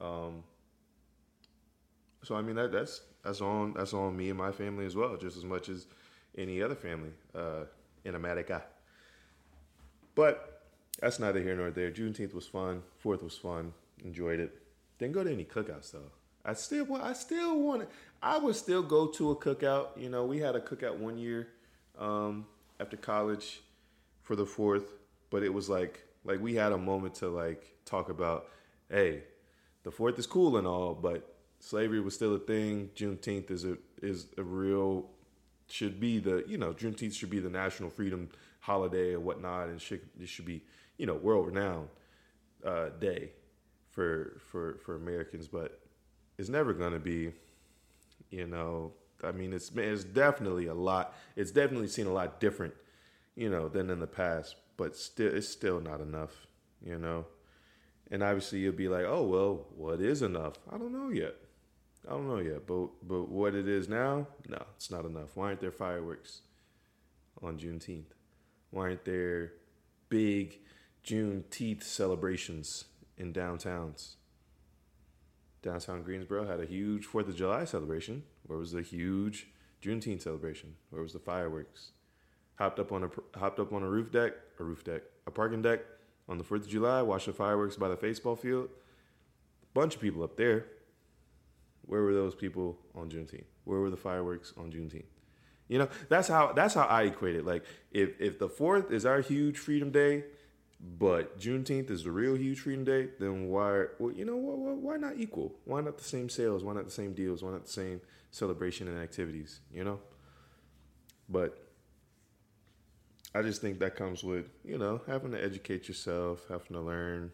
Um, 0.00 0.44
so 2.22 2.36
I 2.36 2.42
mean 2.42 2.56
that 2.56 2.72
that's 2.72 3.00
that's 3.24 3.40
on 3.40 3.74
that's 3.74 3.94
on 3.94 4.16
me 4.16 4.30
and 4.30 4.38
my 4.38 4.52
family 4.52 4.86
as 4.86 4.96
well, 4.96 5.16
just 5.16 5.36
as 5.36 5.44
much 5.44 5.68
as 5.68 5.86
any 6.36 6.62
other 6.62 6.74
family 6.74 7.12
uh, 7.34 7.64
in 8.04 8.14
America. 8.14 8.62
But 10.14 10.62
that's 11.00 11.20
neither 11.20 11.40
here 11.40 11.56
nor 11.56 11.70
there. 11.70 11.90
Juneteenth 11.90 12.34
was 12.34 12.46
fun. 12.46 12.82
Fourth 12.98 13.22
was 13.22 13.36
fun. 13.36 13.72
Enjoyed 14.04 14.40
it. 14.40 14.52
Didn't 14.98 15.14
go 15.14 15.22
to 15.22 15.32
any 15.32 15.44
cookouts 15.44 15.92
though. 15.92 16.10
I 16.48 16.54
still 16.54 16.86
want. 16.86 17.02
I 17.04 17.12
still 17.12 17.60
want. 17.60 17.86
I 18.22 18.38
would 18.38 18.56
still 18.56 18.82
go 18.82 19.08
to 19.08 19.32
a 19.32 19.36
cookout. 19.36 19.88
You 19.98 20.08
know, 20.08 20.24
we 20.24 20.38
had 20.38 20.56
a 20.56 20.60
cookout 20.60 20.96
one 20.96 21.18
year 21.18 21.48
um, 21.98 22.46
after 22.80 22.96
college 22.96 23.60
for 24.22 24.34
the 24.34 24.46
fourth, 24.46 24.94
but 25.28 25.42
it 25.42 25.52
was 25.52 25.68
like 25.68 26.02
like 26.24 26.40
we 26.40 26.54
had 26.54 26.72
a 26.72 26.78
moment 26.78 27.16
to 27.16 27.28
like 27.28 27.76
talk 27.84 28.08
about. 28.08 28.48
Hey, 28.90 29.24
the 29.82 29.90
fourth 29.90 30.18
is 30.18 30.26
cool 30.26 30.56
and 30.56 30.66
all, 30.66 30.94
but 30.94 31.36
slavery 31.60 32.00
was 32.00 32.14
still 32.14 32.34
a 32.34 32.38
thing. 32.38 32.88
Juneteenth 32.96 33.50
is 33.50 33.66
a 33.66 33.76
is 34.00 34.28
a 34.38 34.42
real 34.42 35.10
should 35.68 36.00
be 36.00 36.18
the 36.18 36.44
you 36.48 36.56
know 36.56 36.72
Juneteenth 36.72 37.12
should 37.12 37.28
be 37.28 37.40
the 37.40 37.50
national 37.50 37.90
freedom 37.90 38.30
holiday 38.60 39.12
and 39.12 39.22
whatnot, 39.22 39.68
and 39.68 39.82
should 39.82 40.00
it 40.18 40.30
should 40.30 40.46
be 40.46 40.62
you 40.96 41.04
know 41.04 41.14
world 41.14 41.46
renowned 41.46 41.88
uh, 42.64 42.88
day 42.98 43.32
for 43.90 44.40
for 44.50 44.78
for 44.78 44.96
Americans, 44.96 45.46
but 45.46 45.80
it's 46.38 46.48
never 46.48 46.72
gonna 46.72 46.98
be. 46.98 47.32
You 48.30 48.46
know, 48.46 48.92
I 49.24 49.32
mean, 49.32 49.52
it's 49.52 49.70
it's 49.74 50.04
definitely 50.04 50.66
a 50.66 50.74
lot. 50.74 51.14
It's 51.36 51.50
definitely 51.50 51.88
seen 51.88 52.06
a 52.06 52.12
lot 52.12 52.40
different, 52.40 52.74
you 53.34 53.50
know, 53.50 53.68
than 53.68 53.90
in 53.90 54.00
the 54.00 54.06
past. 54.06 54.56
But 54.76 54.96
still, 54.96 55.34
it's 55.34 55.48
still 55.48 55.80
not 55.80 56.00
enough. 56.00 56.46
You 56.84 56.98
know, 56.98 57.26
and 58.10 58.22
obviously 58.22 58.60
you'll 58.60 58.72
be 58.72 58.88
like, 58.88 59.04
oh 59.04 59.24
well, 59.24 59.66
what 59.76 60.00
is 60.00 60.22
enough? 60.22 60.54
I 60.70 60.78
don't 60.78 60.92
know 60.92 61.10
yet. 61.10 61.34
I 62.06 62.12
don't 62.12 62.28
know 62.28 62.38
yet, 62.38 62.66
but 62.66 62.88
but 63.02 63.28
what 63.28 63.54
it 63.54 63.68
is 63.68 63.88
now, 63.88 64.28
no, 64.48 64.62
it's 64.76 64.90
not 64.90 65.04
enough. 65.04 65.30
Why 65.34 65.48
aren't 65.48 65.60
there 65.60 65.72
fireworks 65.72 66.42
on 67.42 67.58
Juneteenth? 67.58 68.12
Why 68.70 68.82
aren't 68.82 69.04
there 69.04 69.52
big 70.08 70.58
Juneteenth 71.04 71.82
celebrations 71.82 72.84
in 73.16 73.32
downtowns? 73.32 74.14
Downtown 75.68 76.02
Greensboro 76.02 76.46
had 76.46 76.60
a 76.60 76.66
huge 76.66 77.04
Fourth 77.04 77.28
of 77.28 77.36
July 77.36 77.64
celebration. 77.64 78.22
Where 78.46 78.58
was 78.58 78.72
the 78.72 78.82
huge 78.82 79.48
Juneteenth 79.82 80.22
celebration? 80.22 80.76
Where 80.90 81.02
was 81.02 81.12
the 81.12 81.18
fireworks? 81.18 81.92
Hopped 82.56 82.78
up 82.78 82.90
on 82.90 83.04
a 83.04 83.38
hopped 83.38 83.60
up 83.60 83.72
on 83.72 83.82
a 83.82 83.88
roof 83.88 84.10
deck, 84.10 84.32
a 84.58 84.64
roof 84.64 84.82
deck, 84.82 85.02
a 85.26 85.30
parking 85.30 85.62
deck 85.62 85.80
on 86.28 86.38
the 86.38 86.44
Fourth 86.44 86.62
of 86.62 86.68
July. 86.68 87.02
Watched 87.02 87.26
the 87.26 87.32
fireworks 87.32 87.76
by 87.76 87.88
the 87.88 87.96
baseball 87.96 88.34
field. 88.34 88.70
Bunch 89.74 89.94
of 89.94 90.00
people 90.00 90.22
up 90.22 90.36
there 90.36 90.64
where 91.88 92.02
were 92.02 92.12
those 92.12 92.34
people 92.34 92.78
on 92.94 93.08
Juneteenth? 93.08 93.46
Where 93.64 93.80
were 93.80 93.90
the 93.90 93.96
fireworks 93.96 94.52
on 94.58 94.70
Juneteenth? 94.70 95.06
You 95.68 95.78
know, 95.78 95.88
that's 96.08 96.28
how 96.28 96.52
that's 96.52 96.74
how 96.74 96.84
I 96.84 97.04
equate 97.04 97.34
it. 97.34 97.44
Like 97.44 97.64
if 97.90 98.20
if 98.20 98.38
the 98.38 98.48
fourth 98.48 98.90
is 98.90 99.04
our 99.04 99.20
huge 99.20 99.58
freedom 99.58 99.90
day, 99.90 100.24
but 100.80 101.38
Juneteenth 101.40 101.90
is 101.90 102.04
the 102.04 102.12
real 102.12 102.36
huge 102.36 102.60
freedom 102.60 102.84
day, 102.84 103.08
then 103.18 103.48
why 103.48 103.86
well, 103.98 104.12
you 104.12 104.24
know 104.24 104.36
why, 104.36 104.72
why 104.72 104.96
not 104.96 105.18
equal? 105.18 105.54
Why 105.64 105.80
not 105.80 105.98
the 105.98 106.04
same 106.04 106.28
sales? 106.28 106.62
Why 106.62 106.74
not 106.74 106.84
the 106.84 106.90
same 106.90 107.14
deals? 107.14 107.42
Why 107.42 107.50
not 107.50 107.64
the 107.64 107.72
same 107.72 108.00
celebration 108.30 108.86
and 108.88 109.02
activities? 109.02 109.60
You 109.72 109.84
know? 109.84 110.00
But 111.28 111.58
I 113.34 113.42
just 113.42 113.60
think 113.60 113.80
that 113.80 113.96
comes 113.96 114.22
with, 114.24 114.46
you 114.64 114.78
know, 114.78 115.00
having 115.06 115.32
to 115.32 115.42
educate 115.42 115.88
yourself, 115.88 116.46
having 116.48 116.72
to 116.72 116.80
learn 116.80 117.32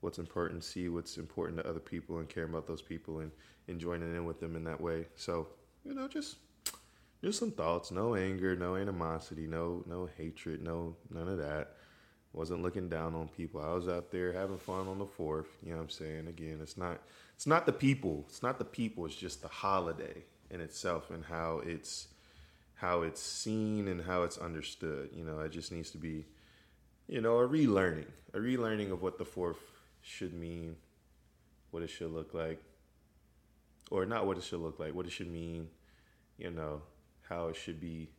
what's 0.00 0.18
important, 0.18 0.64
see 0.64 0.88
what's 0.88 1.18
important 1.18 1.58
to 1.58 1.68
other 1.68 1.80
people 1.80 2.18
and 2.18 2.28
care 2.28 2.44
about 2.44 2.66
those 2.66 2.82
people 2.82 3.20
and 3.20 3.30
and 3.68 3.80
joining 3.80 4.14
in 4.14 4.24
with 4.24 4.40
them 4.40 4.54
in 4.56 4.64
that 4.64 4.80
way. 4.80 5.06
So, 5.16 5.48
you 5.84 5.92
know, 5.92 6.08
just 6.08 6.36
just 7.22 7.38
some 7.38 7.50
thoughts, 7.50 7.90
no 7.90 8.14
anger, 8.14 8.56
no 8.56 8.76
animosity, 8.76 9.46
no 9.46 9.84
no 9.86 10.08
hatred, 10.16 10.62
no 10.62 10.96
none 11.10 11.28
of 11.28 11.38
that. 11.38 11.76
Wasn't 12.32 12.62
looking 12.62 12.88
down 12.88 13.14
on 13.14 13.28
people. 13.28 13.62
I 13.62 13.72
was 13.72 13.88
out 13.88 14.10
there 14.10 14.32
having 14.32 14.58
fun 14.58 14.88
on 14.88 14.98
the 14.98 15.06
fourth. 15.06 15.46
You 15.62 15.70
know 15.70 15.76
what 15.76 15.84
I'm 15.84 15.90
saying? 15.90 16.26
Again, 16.28 16.58
it's 16.62 16.76
not 16.76 17.00
it's 17.34 17.46
not 17.46 17.66
the 17.66 17.72
people. 17.72 18.24
It's 18.28 18.42
not 18.42 18.58
the 18.58 18.64
people. 18.64 19.06
It's 19.06 19.14
just 19.14 19.42
the 19.42 19.48
holiday 19.48 20.24
in 20.50 20.60
itself 20.60 21.10
and 21.10 21.24
how 21.24 21.62
it's 21.64 22.08
how 22.76 23.02
it's 23.02 23.22
seen 23.22 23.88
and 23.88 24.02
how 24.02 24.22
it's 24.22 24.38
understood. 24.38 25.10
You 25.14 25.24
know, 25.24 25.40
it 25.40 25.50
just 25.50 25.72
needs 25.72 25.90
to 25.92 25.98
be, 25.98 26.26
you 27.08 27.20
know, 27.20 27.38
a 27.38 27.48
relearning, 27.48 28.06
a 28.34 28.38
relearning 28.38 28.92
of 28.92 29.02
what 29.02 29.18
the 29.18 29.24
fourth 29.24 29.58
should 30.02 30.34
mean, 30.34 30.76
what 31.70 31.82
it 31.82 31.88
should 31.88 32.12
look 32.12 32.34
like, 32.34 32.62
or 33.90 34.04
not 34.04 34.26
what 34.26 34.36
it 34.36 34.44
should 34.44 34.60
look 34.60 34.78
like, 34.78 34.94
what 34.94 35.06
it 35.06 35.12
should 35.12 35.30
mean, 35.30 35.68
you 36.38 36.50
know, 36.50 36.82
how 37.28 37.48
it 37.48 37.56
should 37.56 37.80
be, 37.80 38.10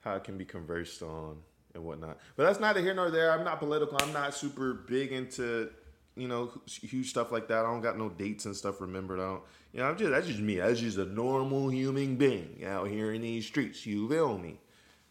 how 0.00 0.14
it 0.14 0.24
can 0.24 0.38
be 0.38 0.44
conversed 0.44 1.02
on 1.02 1.36
and 1.76 1.84
whatnot. 1.84 2.18
But 2.36 2.44
that's 2.44 2.58
neither 2.58 2.80
here 2.80 2.94
nor 2.94 3.10
there. 3.10 3.32
I'm 3.32 3.44
not 3.44 3.60
political. 3.60 3.96
I'm 4.00 4.12
not 4.12 4.34
super 4.34 4.74
big 4.74 5.12
into, 5.12 5.70
you 6.16 6.26
know, 6.26 6.50
huge 6.66 7.10
stuff 7.10 7.30
like 7.30 7.48
that. 7.48 7.64
I 7.64 7.70
don't 7.70 7.82
got 7.82 7.96
no 7.98 8.08
dates 8.08 8.46
and 8.46 8.56
stuff 8.56 8.80
remembered. 8.80 9.20
I 9.20 9.24
don't, 9.24 9.42
you 9.72 9.80
know, 9.80 9.86
I'm 9.86 9.96
just 9.96 10.10
that's 10.10 10.26
just 10.26 10.40
me. 10.40 10.56
That's 10.56 10.80
just 10.80 10.98
a 10.98 11.06
normal 11.06 11.70
human 11.70 12.16
being 12.16 12.64
out 12.66 12.88
here 12.88 13.12
in 13.12 13.22
these 13.22 13.46
streets. 13.46 13.86
You 13.86 14.08
feel 14.08 14.38
me? 14.38 14.58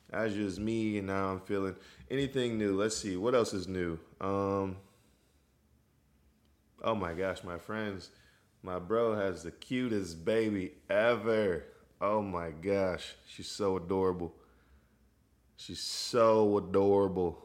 That's 0.09 0.33
just 0.33 0.59
me, 0.59 0.97
and 0.97 1.07
now 1.07 1.29
I'm 1.29 1.39
feeling 1.39 1.75
anything 2.11 2.57
new. 2.57 2.75
Let's 2.75 2.97
see 2.97 3.17
what 3.17 3.33
else 3.33 3.53
is 3.53 3.67
new. 3.67 3.97
Um, 4.21 4.77
oh 6.83 6.95
my 6.95 7.13
gosh, 7.13 7.43
my 7.43 7.57
friends 7.57 8.11
my 8.65 8.79
bro 8.79 9.15
has 9.15 9.43
the 9.43 9.51
cutest 9.51 10.25
baby 10.25 10.71
ever. 10.89 11.65
Oh 12.01 12.23
my 12.23 12.49
gosh, 12.49 13.13
she's 13.27 13.47
so 13.47 13.77
adorable. 13.77 14.33
She's 15.57 15.79
so 15.79 16.57
adorable. 16.57 17.43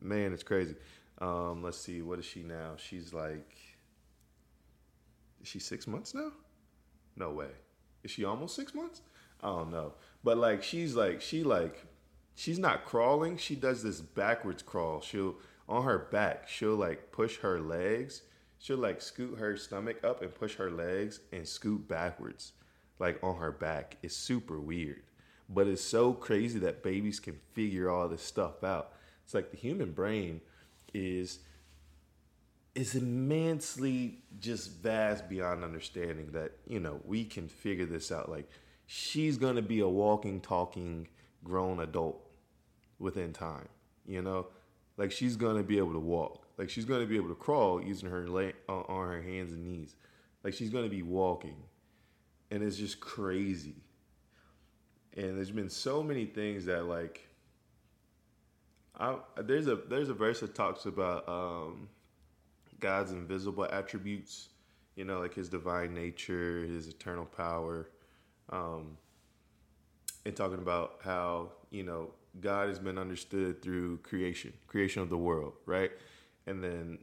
Man, 0.00 0.32
it's 0.32 0.42
crazy. 0.42 0.76
Um, 1.20 1.62
let's 1.62 1.78
see, 1.78 2.02
what 2.02 2.18
is 2.18 2.24
she 2.24 2.42
now? 2.42 2.74
She's 2.76 3.12
like, 3.12 3.56
is 5.42 5.48
she 5.48 5.58
six 5.58 5.86
months 5.86 6.14
now? 6.14 6.30
No 7.16 7.30
way. 7.30 7.50
Is 8.04 8.10
she 8.10 8.24
almost 8.24 8.54
six 8.54 8.74
months? 8.74 9.02
I 9.42 9.48
don't 9.48 9.70
know. 9.70 9.94
But 10.22 10.38
like, 10.38 10.62
she's 10.62 10.94
like, 10.94 11.20
she 11.20 11.42
like, 11.42 11.84
she's 12.36 12.58
not 12.58 12.84
crawling. 12.84 13.36
She 13.36 13.56
does 13.56 13.82
this 13.82 14.00
backwards 14.00 14.62
crawl. 14.62 15.00
She'll 15.00 15.34
on 15.68 15.82
her 15.84 15.98
back. 15.98 16.48
She'll 16.48 16.76
like 16.76 17.10
push 17.10 17.38
her 17.38 17.60
legs 17.60 18.22
she'll 18.58 18.76
like 18.76 19.00
scoot 19.00 19.38
her 19.38 19.56
stomach 19.56 20.02
up 20.04 20.22
and 20.22 20.34
push 20.34 20.56
her 20.56 20.70
legs 20.70 21.20
and 21.32 21.46
scoot 21.46 21.88
backwards, 21.88 22.52
like 22.98 23.18
on 23.22 23.36
her 23.36 23.52
back. 23.52 23.96
It's 24.02 24.16
super 24.16 24.60
weird. 24.60 25.02
But 25.48 25.66
it's 25.66 25.82
so 25.82 26.12
crazy 26.12 26.58
that 26.60 26.82
babies 26.82 27.20
can 27.20 27.38
figure 27.52 27.88
all 27.90 28.08
this 28.08 28.22
stuff 28.22 28.62
out. 28.62 28.92
It's 29.24 29.34
like 29.34 29.50
the 29.50 29.56
human 29.56 29.92
brain 29.92 30.40
is 30.94 31.40
is 32.74 32.94
immensely 32.94 34.18
just 34.38 34.70
vast 34.70 35.28
beyond 35.28 35.64
understanding 35.64 36.30
that, 36.30 36.52
you 36.64 36.78
know, 36.78 37.00
we 37.04 37.24
can 37.24 37.48
figure 37.48 37.86
this 37.86 38.12
out. 38.12 38.28
Like 38.28 38.48
she's 38.86 39.36
gonna 39.36 39.62
be 39.62 39.80
a 39.80 39.88
walking, 39.88 40.40
talking 40.40 41.08
grown 41.42 41.80
adult 41.80 42.20
within 42.98 43.32
time, 43.32 43.68
you 44.06 44.22
know? 44.22 44.48
Like 44.96 45.10
she's 45.10 45.36
gonna 45.36 45.62
be 45.62 45.78
able 45.78 45.92
to 45.94 45.98
walk 45.98 46.48
like 46.58 46.68
she's 46.68 46.84
to 47.00 47.06
be 47.06 47.16
able 47.16 47.28
to 47.28 47.36
crawl 47.36 47.80
using 47.82 48.10
her 48.10 48.26
uh, 48.68 48.72
on 48.72 49.08
her 49.08 49.22
hands 49.22 49.52
and 49.52 49.64
knees. 49.64 49.94
Like 50.42 50.52
she's 50.52 50.70
to 50.84 50.90
be 50.90 51.02
walking, 51.02 51.56
and 52.50 52.62
it's 52.62 52.76
just 52.76 53.00
crazy. 53.00 53.76
And 55.18 55.36
there's 55.36 55.50
been 55.50 55.68
so 55.68 56.02
many 56.02 56.24
things 56.24 56.64
that 56.64 56.84
like. 56.84 57.28
I, 58.98 59.16
there's 59.36 59.68
a 59.68 59.76
there's 59.76 60.08
a 60.08 60.14
verse 60.14 60.40
that 60.40 60.54
talks 60.54 60.86
about 60.86 61.28
um, 61.28 61.88
God's 62.80 63.12
invisible 63.12 63.66
attributes, 63.70 64.48
you 64.96 65.04
know, 65.04 65.20
like 65.20 65.34
His 65.34 65.48
divine 65.48 65.94
nature, 65.94 66.64
His 66.64 66.88
eternal 66.88 67.26
power, 67.26 67.90
um, 68.50 68.96
and 70.24 70.34
talking 70.34 70.58
about 70.58 71.00
how 71.04 71.52
you 71.70 71.84
know 71.84 72.12
God 72.40 72.68
has 72.68 72.78
been 72.78 72.98
understood 72.98 73.62
through 73.62 73.98
creation, 73.98 74.52
creation 74.66 75.02
of 75.02 75.10
the 75.10 75.18
world, 75.18 75.52
right? 75.66 75.92
and 76.48 76.64
then 76.64 76.98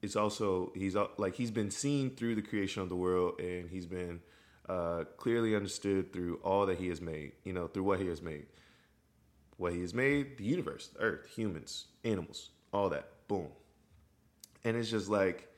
it's 0.00 0.16
also 0.16 0.72
he's 0.74 0.96
like 1.18 1.34
he's 1.36 1.50
been 1.50 1.70
seen 1.70 2.10
through 2.10 2.34
the 2.34 2.42
creation 2.42 2.82
of 2.82 2.88
the 2.88 2.96
world 2.96 3.38
and 3.38 3.70
he's 3.70 3.86
been 3.86 4.20
uh, 4.72 5.04
clearly 5.18 5.54
understood 5.54 6.12
through 6.12 6.36
all 6.42 6.64
that 6.66 6.78
he 6.78 6.88
has 6.88 7.00
made 7.00 7.32
you 7.44 7.52
know 7.52 7.66
through 7.66 7.82
what 7.82 8.00
he 8.00 8.06
has 8.06 8.22
made. 8.22 8.46
What 9.58 9.74
he 9.74 9.80
has 9.82 9.92
made 9.92 10.38
the 10.38 10.44
universe 10.44 10.88
the 10.88 11.00
earth 11.00 11.26
humans 11.36 11.86
animals 12.04 12.50
all 12.72 12.88
that. 12.88 13.08
Boom. 13.28 13.48
And 14.64 14.76
it's 14.76 14.90
just 14.90 15.08
like 15.10 15.48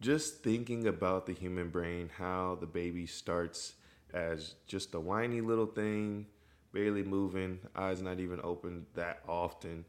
just 0.00 0.42
thinking 0.42 0.86
about 0.86 1.26
the 1.26 1.34
human 1.34 1.68
brain 1.68 2.10
how 2.16 2.56
the 2.60 2.66
baby 2.66 3.06
starts 3.06 3.74
as 4.14 4.54
just 4.66 4.94
a 4.94 5.00
whiny 5.00 5.40
little 5.40 5.66
thing 5.66 6.26
barely 6.72 7.02
moving 7.02 7.58
eyes 7.76 8.00
not 8.00 8.20
even 8.20 8.40
open 8.42 8.86
that 8.94 9.20
often 9.28 9.84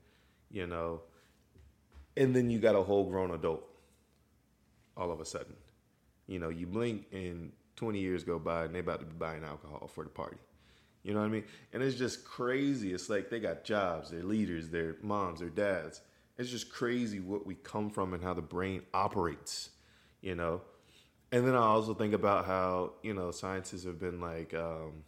you 0.51 0.67
know. 0.67 1.01
And 2.17 2.35
then 2.35 2.49
you 2.49 2.59
got 2.59 2.75
a 2.75 2.83
whole 2.83 3.09
grown 3.09 3.31
adult 3.31 3.63
all 4.95 5.11
of 5.11 5.19
a 5.19 5.25
sudden. 5.25 5.55
You 6.27 6.39
know, 6.39 6.49
you 6.49 6.67
blink 6.67 7.07
and 7.11 7.51
20 7.75 7.99
years 7.99 8.23
go 8.23 8.39
by 8.39 8.65
and 8.65 8.75
they 8.75 8.79
about 8.79 8.99
to 8.99 9.05
be 9.05 9.15
buying 9.17 9.43
alcohol 9.43 9.89
for 9.93 10.03
the 10.03 10.09
party. 10.09 10.37
You 11.03 11.13
know 11.13 11.19
what 11.19 11.25
I 11.25 11.29
mean? 11.29 11.43
And 11.73 11.83
it's 11.83 11.97
just 11.97 12.23
crazy. 12.23 12.93
It's 12.93 13.09
like 13.09 13.29
they 13.29 13.39
got 13.39 13.63
jobs, 13.63 14.11
they're 14.11 14.23
leaders, 14.23 14.69
they're 14.69 14.95
moms, 15.01 15.39
they're 15.39 15.49
dads. 15.49 16.01
It's 16.37 16.49
just 16.49 16.71
crazy 16.71 17.19
what 17.19 17.45
we 17.45 17.55
come 17.55 17.89
from 17.89 18.13
and 18.13 18.23
how 18.23 18.33
the 18.33 18.41
brain 18.41 18.81
operates, 18.93 19.69
you 20.21 20.35
know? 20.35 20.61
and 21.33 21.47
then 21.47 21.55
I 21.55 21.61
also 21.61 21.95
think 21.95 22.13
about 22.13 22.45
how 22.45 22.91
you 23.01 23.15
know 23.15 23.31
scientists 23.31 23.85
have 23.85 23.99
been 23.99 24.21
like, 24.21 24.53
um, 24.53 25.03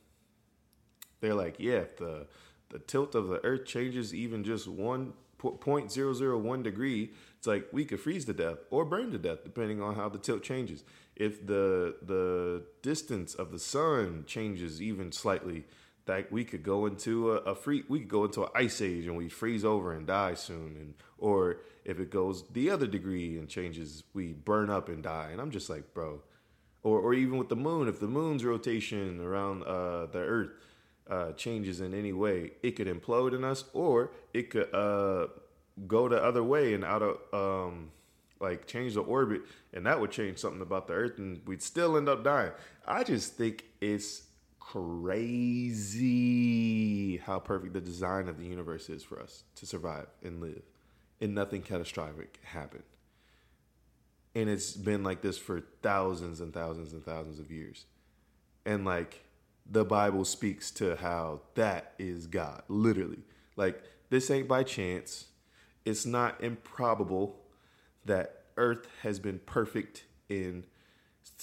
they're 1.21 1.35
like, 1.35 1.57
yeah, 1.59 1.81
if 1.81 1.97
the 1.97 2.25
the 2.69 2.79
tilt 2.79 3.13
of 3.13 3.27
the 3.27 3.45
Earth 3.45 3.65
changes 3.65 4.13
even 4.13 4.43
just 4.43 4.67
one 4.67 5.13
point 5.37 5.91
zero 5.91 6.15
zero 6.15 6.39
one 6.39 6.63
degree, 6.63 7.11
it's 7.37 7.45
like 7.45 7.67
we 7.71 7.85
could 7.85 7.99
freeze 7.99 8.25
to 8.25 8.33
death 8.33 8.57
or 8.71 8.83
burn 8.85 9.11
to 9.11 9.19
death 9.19 9.43
depending 9.43 9.83
on 9.83 9.93
how 9.93 10.09
the 10.09 10.17
tilt 10.17 10.41
changes. 10.41 10.83
If 11.15 11.45
the 11.45 11.95
the 12.01 12.63
distance 12.81 13.35
of 13.35 13.51
the 13.51 13.59
sun 13.59 14.25
changes 14.27 14.81
even 14.81 15.11
slightly, 15.11 15.65
that 16.05 16.31
we 16.31 16.43
could 16.43 16.63
go 16.63 16.85
into 16.85 17.31
a, 17.31 17.35
a 17.37 17.55
free 17.55 17.83
we 17.89 17.99
could 17.99 18.09
go 18.09 18.25
into 18.25 18.43
an 18.43 18.49
ice 18.55 18.81
age 18.81 19.05
and 19.05 19.17
we 19.17 19.29
freeze 19.29 19.65
over 19.65 19.93
and 19.93 20.07
die 20.07 20.33
soon 20.33 20.75
and 20.77 20.93
or 21.17 21.57
if 21.83 21.99
it 21.99 22.09
goes 22.09 22.43
the 22.53 22.69
other 22.69 22.87
degree 22.87 23.37
and 23.37 23.49
changes 23.49 24.03
we 24.13 24.33
burn 24.33 24.69
up 24.69 24.89
and 24.89 25.03
die. 25.03 25.29
And 25.31 25.41
i'm 25.41 25.51
just 25.51 25.69
like 25.69 25.93
bro 25.93 26.21
or 26.83 26.99
or 26.99 27.13
even 27.13 27.37
with 27.37 27.49
the 27.49 27.55
moon 27.55 27.87
if 27.87 27.99
the 27.99 28.07
moon's 28.07 28.45
rotation 28.45 29.19
around 29.21 29.63
uh, 29.63 30.05
the 30.07 30.19
earth 30.19 30.51
uh, 31.09 31.31
changes 31.33 31.81
in 31.81 31.93
any 31.93 32.13
way 32.13 32.51
it 32.63 32.71
could 32.71 32.87
implode 32.87 33.35
in 33.35 33.43
us 33.43 33.65
or 33.73 34.11
it 34.33 34.49
could 34.49 34.73
uh, 34.73 35.27
go 35.87 36.07
the 36.07 36.23
other 36.23 36.43
way 36.43 36.73
and 36.73 36.83
out 36.83 37.01
of 37.01 37.17
um, 37.33 37.91
like 38.45 38.65
change 38.67 38.93
the 38.93 39.01
orbit 39.01 39.41
and 39.73 39.85
that 39.85 39.99
would 39.99 40.11
change 40.11 40.37
something 40.37 40.61
about 40.61 40.87
the 40.87 40.93
earth 40.93 41.17
and 41.17 41.41
we'd 41.45 41.61
still 41.61 41.97
end 41.97 42.07
up 42.07 42.23
dying. 42.23 42.51
I 42.87 43.03
just 43.03 43.33
think 43.33 43.65
it's 43.81 44.23
crazy 44.59 45.97
how 47.17 47.39
perfect 47.39 47.73
the 47.73 47.81
design 47.81 48.27
of 48.27 48.37
the 48.37 48.45
universe 48.45 48.89
is 48.89 49.03
for 49.03 49.19
us 49.19 49.43
to 49.55 49.65
survive 49.65 50.07
and 50.23 50.41
live 50.41 50.63
and 51.21 51.35
nothing 51.35 51.61
catastrophic 51.61 52.39
happen 52.43 52.81
and 54.35 54.49
it's 54.49 54.73
been 54.73 55.03
like 55.03 55.21
this 55.21 55.37
for 55.37 55.61
thousands 55.81 56.41
and 56.41 56.53
thousands 56.53 56.91
and 56.91 57.03
thousands 57.03 57.39
of 57.39 57.49
years. 57.49 57.85
And 58.65 58.85
like 58.85 59.23
the 59.67 59.85
bible 59.85 60.25
speaks 60.25 60.69
to 60.69 60.95
how 60.97 61.41
that 61.55 61.93
is 61.97 62.27
god 62.27 62.63
literally. 62.67 63.23
Like 63.55 63.81
this 64.09 64.29
ain't 64.29 64.47
by 64.47 64.63
chance. 64.63 65.27
It's 65.85 66.05
not 66.05 66.43
improbable 66.43 67.39
that 68.05 68.43
earth 68.57 68.87
has 69.01 69.19
been 69.19 69.39
perfect 69.39 70.05
in 70.29 70.65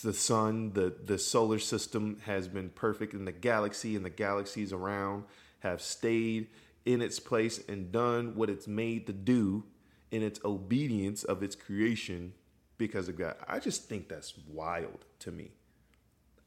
the 0.03 0.12
sun, 0.12 0.72
the 0.72 0.94
the 1.05 1.18
solar 1.18 1.59
system 1.59 2.18
has 2.25 2.48
been 2.48 2.70
perfect, 2.70 3.12
and 3.12 3.27
the 3.27 3.33
galaxy 3.33 3.96
and 3.96 4.05
the 4.05 4.11
galaxies 4.11 4.72
around 4.72 5.25
have 5.61 5.81
stayed 5.81 6.48
in 6.85 7.03
its 7.03 7.20
place 7.20 7.61
and 7.68 7.92
done 7.92 8.35
what 8.35 8.51
it's 8.51 8.66
made 8.66 9.07
to 9.07 9.12
do 9.12 9.64
in 10.11 10.22
its 10.22 10.40
obedience 10.44 11.25
of 11.25 11.42
its 11.42 11.55
creation 11.55 12.33
because 12.79 13.09
of 13.09 13.16
God. 13.16 13.37
I 13.46 13.59
just 13.59 13.88
think 13.88 14.09
that's 14.09 14.35
wild 14.48 15.05
to 15.20 15.31
me. 15.31 15.53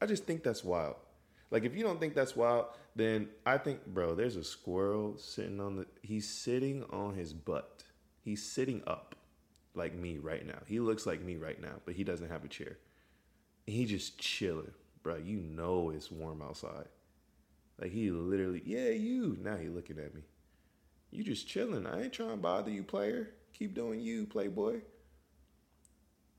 I 0.00 0.06
just 0.06 0.24
think 0.24 0.42
that's 0.42 0.62
wild. 0.62 0.96
Like 1.50 1.64
if 1.64 1.74
you 1.74 1.82
don't 1.82 1.98
think 1.98 2.14
that's 2.14 2.36
wild, 2.36 2.66
then 2.94 3.28
I 3.44 3.58
think, 3.58 3.86
bro, 3.86 4.14
there's 4.14 4.36
a 4.36 4.44
squirrel 4.44 5.16
sitting 5.18 5.60
on 5.60 5.76
the 5.76 5.86
he's 6.02 6.28
sitting 6.28 6.84
on 6.90 7.14
his 7.14 7.32
butt. 7.32 7.84
He's 8.22 8.42
sitting 8.42 8.82
up 8.86 9.15
like 9.76 9.94
me 9.94 10.18
right 10.18 10.46
now. 10.46 10.58
He 10.66 10.80
looks 10.80 11.06
like 11.06 11.22
me 11.22 11.36
right 11.36 11.60
now, 11.60 11.80
but 11.84 11.94
he 11.94 12.04
doesn't 12.04 12.28
have 12.30 12.44
a 12.44 12.48
chair 12.48 12.78
he 13.66 13.84
just 13.84 14.18
chilling, 14.18 14.72
bro. 15.02 15.16
You 15.16 15.38
know 15.38 15.90
it's 15.90 16.10
warm 16.10 16.40
outside. 16.40 16.86
Like 17.80 17.92
he 17.92 18.10
literally, 18.10 18.62
yeah, 18.64 18.90
you. 18.90 19.36
Now 19.42 19.56
he 19.56 19.68
looking 19.68 19.98
at 19.98 20.14
me. 20.14 20.22
You 21.10 21.24
just 21.24 21.48
chilling. 21.48 21.86
I 21.86 22.04
ain't 22.04 22.12
trying 22.12 22.30
to 22.30 22.36
bother 22.36 22.70
you, 22.70 22.82
player. 22.82 23.30
Keep 23.52 23.74
doing 23.74 24.00
you, 24.00 24.26
playboy. 24.26 24.80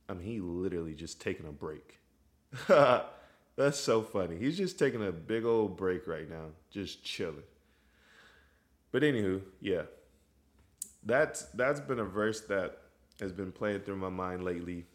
I 0.10 0.14
mean, 0.14 0.26
he 0.26 0.40
literally 0.40 0.94
just 0.94 1.20
taking 1.20 1.46
a 1.46 1.52
break. 1.52 2.00
That's 2.68 3.78
so 3.78 4.02
funny. 4.04 4.38
He's 4.38 4.58
just 4.58 4.80
taking 4.80 5.06
a 5.06 5.12
big 5.12 5.44
old 5.44 5.78
break 5.78 6.08
right 6.08 6.30
now, 6.30 6.46
just 6.70 7.04
chilling. 7.04 7.44
But 8.92 9.02
anywho, 9.02 9.42
yeah, 9.60 9.84
that's 11.04 11.44
that's 11.54 11.80
been 11.80 12.00
a 12.00 12.06
verse 12.06 12.42
that 12.42 12.78
has 13.20 13.32
been 13.32 13.52
playing 13.52 13.82
through 13.82 13.98
my 13.98 14.10
mind 14.10 14.44
lately 14.44 14.86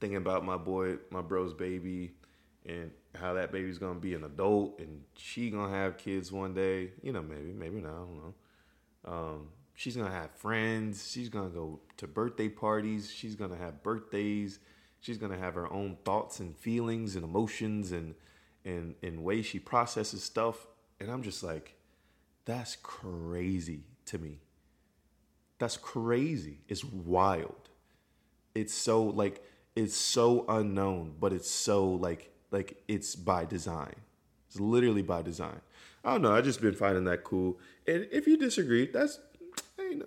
thinking 0.00 0.16
about 0.16 0.44
my 0.44 0.56
boy, 0.56 0.96
my 1.10 1.22
bro's 1.22 1.54
baby, 1.54 2.12
and 2.66 2.90
how 3.14 3.34
that 3.34 3.52
baby's 3.52 3.78
gonna 3.78 3.98
be 3.98 4.14
an 4.14 4.24
adult 4.24 4.78
and 4.78 5.02
she 5.16 5.50
gonna 5.50 5.72
have 5.72 5.98
kids 5.98 6.32
one 6.32 6.54
day. 6.54 6.90
You 7.02 7.12
know, 7.12 7.22
maybe, 7.22 7.52
maybe 7.52 7.80
not. 7.80 7.92
I 7.92 7.96
don't 7.96 8.16
know. 8.16 8.34
Um, 9.06 9.48
she's 9.74 9.96
gonna 9.96 10.10
have 10.10 10.30
friends. 10.32 11.10
She's 11.10 11.28
gonna 11.28 11.50
go 11.50 11.80
to 11.98 12.06
birthday 12.06 12.48
parties. 12.48 13.10
She's 13.10 13.34
gonna 13.34 13.56
have 13.56 13.82
birthdays. 13.82 14.58
She's 15.00 15.18
gonna 15.18 15.38
have 15.38 15.54
her 15.54 15.72
own 15.72 15.96
thoughts 16.04 16.40
and 16.40 16.56
feelings 16.56 17.16
and 17.16 17.24
emotions 17.24 17.92
and 17.92 18.14
and 18.64 18.94
and 19.02 19.22
ways 19.22 19.46
she 19.46 19.58
processes 19.58 20.24
stuff. 20.24 20.66
And 21.00 21.10
I'm 21.10 21.22
just 21.22 21.42
like, 21.42 21.76
that's 22.44 22.76
crazy 22.76 23.84
to 24.06 24.18
me. 24.18 24.40
That's 25.58 25.76
crazy. 25.76 26.58
It's 26.68 26.84
wild. 26.84 27.68
It's 28.54 28.74
so 28.74 29.02
like 29.02 29.44
it's 29.76 29.96
so 29.96 30.44
unknown, 30.48 31.14
but 31.20 31.32
it's 31.32 31.50
so 31.50 31.88
like 31.88 32.30
like 32.50 32.82
it's 32.88 33.14
by 33.16 33.44
design. 33.44 33.94
It's 34.48 34.60
literally 34.60 35.02
by 35.02 35.22
design. 35.22 35.60
I 36.04 36.12
don't 36.12 36.22
know. 36.22 36.34
I 36.34 36.40
just 36.40 36.60
been 36.60 36.74
finding 36.74 37.04
that 37.04 37.24
cool. 37.24 37.58
And 37.86 38.06
if 38.12 38.26
you 38.26 38.36
disagree, 38.36 38.86
that's 38.86 39.18
I 39.78 39.82
ain't, 39.82 40.02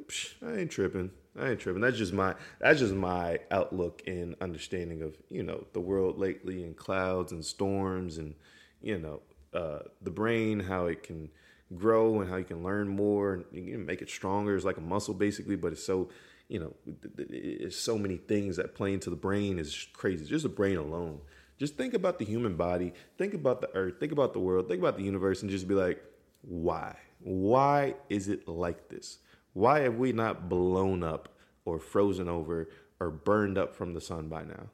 I 0.46 0.58
ain't 0.60 0.72
tripping. 0.72 1.12
I 1.40 1.50
ain't 1.50 1.60
tripping. 1.60 1.82
That's 1.82 1.98
just 1.98 2.14
my 2.14 2.36
that's 2.60 2.80
just 2.80 2.94
my 2.94 3.40
outlook 3.52 4.02
and 4.08 4.36
understanding 4.42 5.02
of 5.02 5.16
you 5.30 5.44
know 5.44 5.66
the 5.74 5.80
world 5.80 6.18
lately 6.18 6.64
and 6.64 6.76
clouds 6.76 7.32
and 7.32 7.44
storms 7.44 8.18
and 8.18 8.34
you 8.82 8.98
know 8.98 9.22
uh, 9.54 9.80
the 10.02 10.12
brain 10.12 10.60
how 10.60 10.86
it 10.86 11.04
can 11.04 11.30
grow 11.76 12.22
and 12.22 12.30
how 12.30 12.38
you 12.38 12.46
can 12.46 12.64
learn 12.64 12.88
more 12.88 13.34
and 13.34 13.46
you 13.52 13.74
can 13.74 13.86
make 13.86 14.02
it 14.02 14.10
stronger. 14.10 14.56
It's 14.56 14.66
like 14.66 14.78
a 14.78 14.82
muscle 14.82 15.14
basically, 15.14 15.56
but 15.56 15.74
it's 15.74 15.84
so 15.84 16.10
you 16.50 16.60
know, 16.60 16.74
it's 17.18 17.76
so 17.76 17.98
many 17.98 18.18
things 18.18 18.56
that 18.56 18.74
play 18.76 18.94
into 18.94 19.10
the 19.10 19.16
brain 19.16 19.60
is 19.60 19.88
crazy. 19.94 20.26
Just 20.26 20.44
the 20.44 20.50
brain 20.50 20.78
alone. 20.78 21.20
Just 21.58 21.76
think 21.76 21.94
about 21.94 22.20
the 22.20 22.26
human 22.26 22.56
body, 22.56 22.94
think 23.18 23.34
about 23.34 23.62
the 23.62 23.74
earth, 23.76 23.96
think 24.00 24.12
about 24.12 24.34
the 24.34 24.40
world, 24.40 24.68
think 24.68 24.80
about 24.80 24.98
the 24.98 25.04
universe, 25.04 25.42
and 25.42 25.50
just 25.50 25.68
be 25.68 25.74
like, 25.74 26.02
why? 26.42 26.96
Why 27.20 27.96
is 28.10 28.30
it 28.30 28.48
like 28.48 28.90
this? 28.90 29.18
Why 29.54 29.80
have 29.80 29.96
we 29.96 30.12
not 30.12 30.50
blown 30.50 31.04
up 31.04 31.30
or 31.66 31.80
frozen 31.80 32.30
over 32.30 32.70
or 33.00 33.10
burned 33.10 33.58
up 33.58 33.76
from 33.76 33.94
the 33.94 34.02
sun 34.02 34.30
by 34.30 34.44
now? 34.44 34.68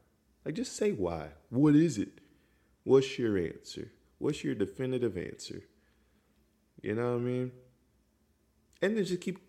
Like, 0.44 0.56
just 0.56 0.76
say 0.76 0.92
why. 0.92 1.30
What 1.50 1.74
is 1.76 1.98
it? 1.98 2.20
What's 2.84 3.18
your 3.18 3.38
answer? 3.38 3.94
What's 4.18 4.44
your 4.44 4.56
definitive 4.56 5.18
answer? 5.18 5.64
You 6.84 6.96
know 6.96 7.13
what 7.13 7.17
I 7.17 7.22
mean? 7.22 7.52
And 8.82 8.98
then 8.98 9.06
just 9.06 9.22
keep 9.22 9.39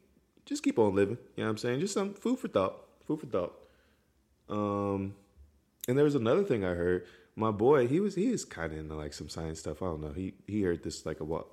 just 0.47 0.63
keep 0.63 0.79
on 0.79 0.95
living. 0.95 1.19
You 1.37 1.43
know 1.43 1.49
what 1.49 1.51
I'm 1.51 1.59
saying? 1.59 1.81
Just 1.81 1.95
some 1.95 2.15
food 2.15 2.39
for 2.39 2.49
thought. 2.49 2.77
Food 3.07 3.21
for 3.21 3.27
thought. 3.27 3.55
Um, 4.49 5.15
and 5.89 5.99
there 5.99 6.05
was 6.05 6.15
another 6.15 6.45
thing 6.45 6.65
I 6.65 6.75
heard. 6.75 7.07
My 7.37 7.51
boy, 7.51 7.89
he 7.89 7.99
was 7.99 8.15
he 8.15 8.29
is 8.29 8.45
kind 8.45 8.73
of 8.73 8.79
into 8.79 8.95
like 8.95 9.13
some 9.13 9.29
science 9.29 9.59
stuff. 9.59 9.83
I 9.83 9.87
don't 9.87 10.01
know. 10.01 10.13
He 10.13 10.35
he 10.47 10.63
heard 10.63 10.85
this 10.85 11.05
like 11.05 11.21
a 11.21 11.25
while. 11.25 11.49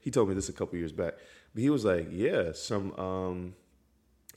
He 0.00 0.10
told 0.10 0.28
me 0.30 0.34
this 0.34 0.48
a 0.48 0.54
couple 0.54 0.78
years 0.78 0.92
back. 0.92 1.14
But 1.54 1.60
he 1.60 1.68
was 1.68 1.84
like, 1.84 2.08
yeah, 2.10 2.52
some 2.52 2.98
um, 2.98 3.54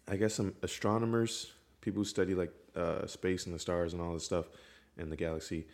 I 0.07 0.17
guess 0.17 0.33
some 0.33 0.55
astronomers, 0.61 1.53
people 1.79 2.01
who 2.01 2.05
study 2.05 2.35
like 2.35 2.51
uh, 2.75 3.07
space 3.07 3.45
and 3.45 3.55
the 3.55 3.59
stars 3.59 3.93
and 3.93 4.01
all 4.01 4.13
this 4.13 4.25
stuff 4.25 4.45
in 4.97 5.09
the 5.09 5.15
galaxy. 5.15 5.65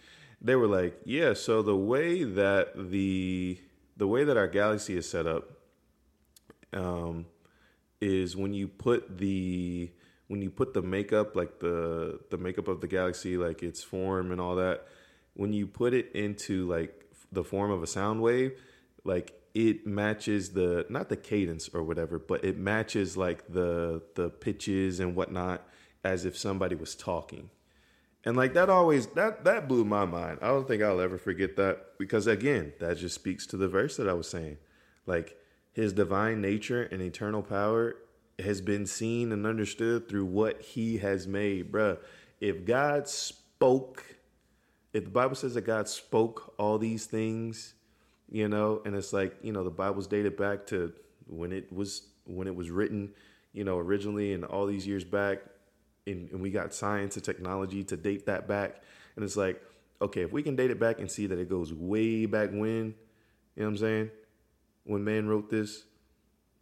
They 0.41 0.55
were 0.55 0.67
like, 0.67 0.99
yeah. 1.05 1.33
So 1.33 1.63
the 1.63 1.75
way 1.75 2.23
that 2.23 2.91
the 2.91 3.59
the 3.97 4.07
way 4.07 4.23
that 4.23 4.37
our 4.37 4.47
galaxy 4.47 4.97
is 4.97 5.09
set 5.09 5.27
up, 5.27 5.49
um, 6.73 7.25
is 8.01 8.35
when 8.35 8.53
you 8.53 8.67
put 8.67 9.17
the 9.17 9.91
when 10.27 10.41
you 10.41 10.49
put 10.49 10.73
the 10.73 10.81
makeup 10.81 11.35
like 11.35 11.59
the 11.59 12.19
the 12.29 12.37
makeup 12.37 12.67
of 12.67 12.81
the 12.81 12.87
galaxy 12.87 13.37
like 13.37 13.63
its 13.63 13.83
form 13.83 14.31
and 14.31 14.41
all 14.41 14.55
that 14.55 14.85
when 15.33 15.53
you 15.53 15.67
put 15.67 15.93
it 15.93 16.11
into 16.13 16.67
like 16.67 17.05
the 17.31 17.43
form 17.43 17.71
of 17.71 17.83
a 17.83 17.87
sound 17.87 18.21
wave 18.21 18.59
like 19.03 19.39
it 19.53 19.85
matches 19.87 20.49
the 20.49 20.85
not 20.89 21.09
the 21.09 21.15
cadence 21.15 21.69
or 21.73 21.83
whatever 21.83 22.19
but 22.19 22.43
it 22.43 22.57
matches 22.57 23.15
like 23.15 23.47
the 23.47 24.01
the 24.15 24.29
pitches 24.29 24.99
and 24.99 25.15
whatnot 25.15 25.67
as 26.03 26.25
if 26.25 26.37
somebody 26.37 26.75
was 26.75 26.95
talking 26.95 27.49
and 28.25 28.35
like 28.35 28.53
that 28.53 28.69
always 28.69 29.07
that 29.07 29.43
that 29.43 29.67
blew 29.67 29.85
my 29.85 30.05
mind 30.05 30.37
i 30.41 30.47
don't 30.47 30.67
think 30.67 30.81
i'll 30.81 31.01
ever 31.01 31.17
forget 31.17 31.55
that 31.55 31.97
because 31.97 32.27
again 32.27 32.73
that 32.79 32.97
just 32.97 33.15
speaks 33.15 33.45
to 33.45 33.57
the 33.57 33.67
verse 33.67 33.97
that 33.97 34.09
i 34.09 34.13
was 34.13 34.27
saying 34.27 34.57
like 35.05 35.37
his 35.73 35.91
divine 35.91 36.41
nature 36.41 36.83
and 36.83 37.01
eternal 37.01 37.41
power 37.41 37.97
has 38.39 38.61
been 38.61 38.85
seen 38.85 39.31
and 39.31 39.45
understood 39.45 40.07
through 40.09 40.25
what 40.25 40.61
he 40.61 40.97
has 40.97 41.27
made, 41.27 41.71
bruh. 41.71 41.97
If 42.39 42.65
God 42.65 43.07
spoke, 43.07 44.03
if 44.93 45.05
the 45.05 45.09
Bible 45.09 45.35
says 45.35 45.53
that 45.53 45.61
God 45.61 45.87
spoke 45.87 46.53
all 46.57 46.77
these 46.77 47.05
things, 47.05 47.73
you 48.29 48.47
know, 48.47 48.81
and 48.85 48.95
it's 48.95 49.13
like, 49.13 49.35
you 49.41 49.51
know, 49.51 49.63
the 49.63 49.69
Bible's 49.69 50.07
dated 50.07 50.35
back 50.35 50.65
to 50.67 50.93
when 51.27 51.51
it 51.51 51.71
was 51.71 52.07
when 52.25 52.47
it 52.47 52.55
was 52.55 52.69
written, 52.69 53.11
you 53.53 53.63
know, 53.63 53.77
originally 53.77 54.33
and 54.33 54.43
all 54.43 54.65
these 54.65 54.87
years 54.87 55.03
back, 55.03 55.39
and, 56.07 56.29
and 56.31 56.41
we 56.41 56.51
got 56.51 56.73
science 56.73 57.15
and 57.15 57.25
technology 57.25 57.83
to 57.85 57.97
date 57.97 58.25
that 58.27 58.47
back. 58.47 58.81
And 59.15 59.23
it's 59.23 59.37
like, 59.37 59.61
okay, 60.01 60.21
if 60.21 60.31
we 60.31 60.43
can 60.43 60.55
date 60.55 60.71
it 60.71 60.79
back 60.79 60.99
and 60.99 61.09
see 61.09 61.27
that 61.27 61.39
it 61.39 61.49
goes 61.49 61.73
way 61.73 62.25
back 62.25 62.49
when, 62.51 62.59
you 62.59 62.93
know 63.57 63.65
what 63.65 63.67
I'm 63.67 63.77
saying? 63.77 64.11
When 64.83 65.03
man 65.03 65.27
wrote 65.27 65.49
this 65.49 65.83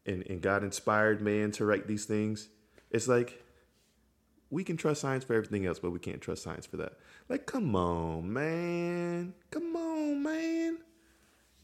and, 0.06 0.26
and 0.28 0.42
God 0.42 0.64
inspired 0.64 1.22
man 1.22 1.52
to 1.54 1.66
write 1.66 1.88
these 1.88 2.06
things, 2.06 2.48
it's 2.92 3.08
like 3.08 3.44
we 4.50 4.64
can 4.64 4.78
trust 4.78 5.02
science 5.02 5.24
for 5.24 5.34
everything 5.34 5.66
else, 5.66 5.80
but 5.80 5.92
we 5.92 6.00
can't 6.00 6.22
trust 6.22 6.44
science 6.44 6.68
for 6.68 6.78
that. 6.78 6.94
Like, 7.28 7.48
come 7.48 7.76
on, 7.76 8.32
man. 8.32 9.34
Come 9.50 9.76
on, 9.76 10.22
man. 10.22 10.78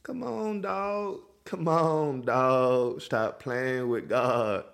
Come 0.02 0.24
on, 0.24 0.62
dog. 0.62 1.20
Come 1.46 1.68
on, 1.68 2.22
dog. 2.22 3.02
Stop 3.02 3.40
playing 3.40 3.90
with 3.90 4.10
God. 4.10 4.66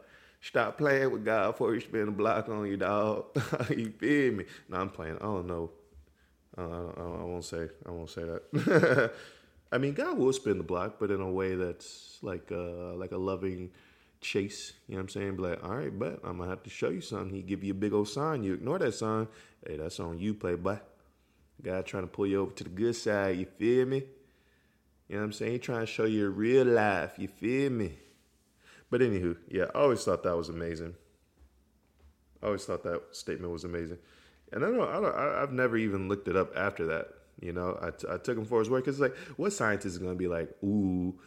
Stop 0.46 0.78
playing 0.78 1.10
with 1.10 1.26
God 1.26 1.54
before 1.54 1.74
you 1.74 1.82
spin 1.82 2.08
a 2.08 2.12
block 2.12 2.50
on 2.50 2.68
you, 2.68 2.78
dog. 2.78 3.26
you 3.76 3.90
feel 3.90 4.32
me? 4.32 4.46
No, 4.70 4.78
I'm 4.78 4.92
playing. 4.92 5.18
Oh 5.20 5.42
no, 5.42 5.72
uh, 6.56 6.62
I, 6.62 7.22
I, 7.22 7.24
won't 7.24 7.44
say. 7.44 7.68
I 7.84 7.90
won't 7.90 8.12
say 8.12 8.26
that. 8.26 9.12
I 9.72 9.80
mean, 9.80 9.96
God 9.96 10.20
will 10.20 10.32
spin 10.34 10.60
the 10.60 10.64
block, 10.64 10.98
but 11.00 11.10
in 11.10 11.20
a 11.20 11.32
way 11.32 11.56
that's 11.56 12.20
like 12.22 12.52
uh, 12.52 12.94
like 12.94 13.12
a 13.12 13.18
loving 13.18 13.72
chase. 14.22 14.74
You 14.88 14.94
know 14.94 15.00
what 15.00 15.02
I'm 15.06 15.10
saying? 15.10 15.36
Be 15.38 15.42
like, 15.42 15.64
all 15.64 15.78
right, 15.78 15.98
but 15.98 16.20
I'm 16.24 16.38
gonna 16.38 16.52
have 16.52 16.62
to 16.62 16.70
show 16.70 16.90
you 16.90 17.02
something. 17.02 17.32
He 17.32 17.42
give 17.42 17.64
you 17.64 17.72
a 17.72 17.76
big 17.76 17.94
old 17.94 18.08
sign. 18.08 18.44
You 18.44 18.54
ignore 18.54 18.78
that 18.78 18.94
sign. 18.94 19.28
Hey, 19.66 19.78
that's 19.78 20.00
on 20.00 20.20
you, 20.20 20.36
playboy. 20.36 20.78
God 21.64 21.88
trying 21.88 22.04
to 22.04 22.08
pull 22.08 22.28
you 22.28 22.42
over 22.42 22.52
to 22.52 22.64
the 22.64 22.70
good 22.70 22.96
side. 22.96 23.40
You 23.40 23.48
feel 23.48 23.88
me? 23.88 24.04
You 25.10 25.16
know 25.16 25.22
what 25.22 25.26
I'm 25.26 25.34
saying? 25.34 25.54
He 25.54 25.58
trying 25.58 25.80
to 25.80 25.88
show 25.88 26.06
you 26.06 26.30
real 26.30 26.68
life. 26.68 27.14
You 27.18 27.30
feel 27.30 27.72
me? 27.72 27.98
But 28.90 29.02
anywho, 29.02 29.38
yeah, 29.50 29.66
I 29.74 29.80
always 29.80 30.04
thought 30.04 30.24
that 30.24 30.36
was 30.36 30.50
amazing. 30.50 30.96
I 32.42 32.48
always 32.48 32.66
thought 32.66 32.84
that 32.84 33.02
statement 33.12 33.52
was 33.52 33.64
amazing, 33.64 33.98
and 34.52 34.64
I 34.64 34.70
don't, 34.70 34.88
I 34.88 35.02
don't, 35.02 35.16
I, 35.16 35.40
have 35.40 35.52
never 35.52 35.78
even 35.78 36.08
looked 36.08 36.28
it 36.28 36.36
up 36.36 36.56
after 36.56 36.86
that. 36.88 37.08
You 37.42 37.54
know, 37.54 37.78
I, 37.82 37.90
t- 37.90 38.08
I 38.10 38.18
took 38.18 38.38
him 38.38 38.46
for 38.46 38.60
his 38.60 38.70
word 38.70 38.86
because 38.86 39.00
like, 39.00 39.16
what 39.38 39.52
scientist 39.52 39.96
is 39.96 39.98
gonna 39.98 40.16
be 40.16 40.28
like, 40.28 40.50
ooh, 40.64 41.20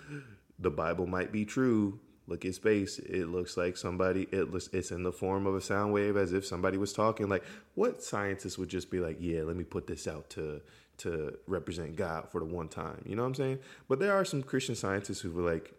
the 0.58 0.70
Bible 0.70 1.06
might 1.06 1.32
be 1.32 1.44
true. 1.44 1.98
Look 2.28 2.44
at 2.44 2.54
space. 2.54 2.98
It 2.98 3.28
looks 3.28 3.56
like 3.56 3.76
somebody. 3.76 4.28
It 4.30 4.52
looks. 4.52 4.68
It's 4.72 4.90
in 4.90 5.02
the 5.02 5.12
form 5.12 5.46
of 5.46 5.54
a 5.54 5.62
sound 5.62 5.92
wave, 5.94 6.16
as 6.16 6.32
if 6.34 6.46
somebody 6.46 6.76
was 6.76 6.92
talking. 6.92 7.28
Like, 7.28 7.42
what 7.74 8.02
scientist 8.02 8.58
would 8.58 8.68
just 8.68 8.90
be 8.90 9.00
like, 9.00 9.16
yeah, 9.18 9.42
let 9.42 9.56
me 9.56 9.64
put 9.64 9.86
this 9.86 10.06
out 10.06 10.28
to 10.30 10.60
to 10.98 11.38
represent 11.46 11.96
God 11.96 12.28
for 12.28 12.40
the 12.40 12.44
one 12.44 12.68
time. 12.68 13.02
You 13.06 13.16
know 13.16 13.22
what 13.22 13.28
I'm 13.28 13.34
saying? 13.34 13.58
But 13.88 13.98
there 13.98 14.12
are 14.12 14.24
some 14.24 14.42
Christian 14.42 14.74
scientists 14.74 15.20
who 15.20 15.30
were 15.32 15.42
like 15.42 15.72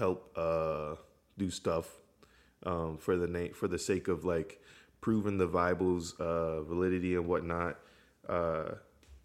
help 0.00 0.36
uh, 0.36 0.96
do 1.38 1.50
stuff 1.50 1.88
um, 2.66 2.98
for 2.98 3.16
the 3.16 3.28
name 3.28 3.52
for 3.52 3.68
the 3.68 3.78
sake 3.78 4.08
of 4.08 4.24
like 4.24 4.60
proving 5.00 5.38
the 5.38 5.46
Bible's 5.46 6.18
uh, 6.18 6.62
validity 6.62 7.14
and 7.14 7.26
whatnot 7.26 7.78
uh, 8.28 8.72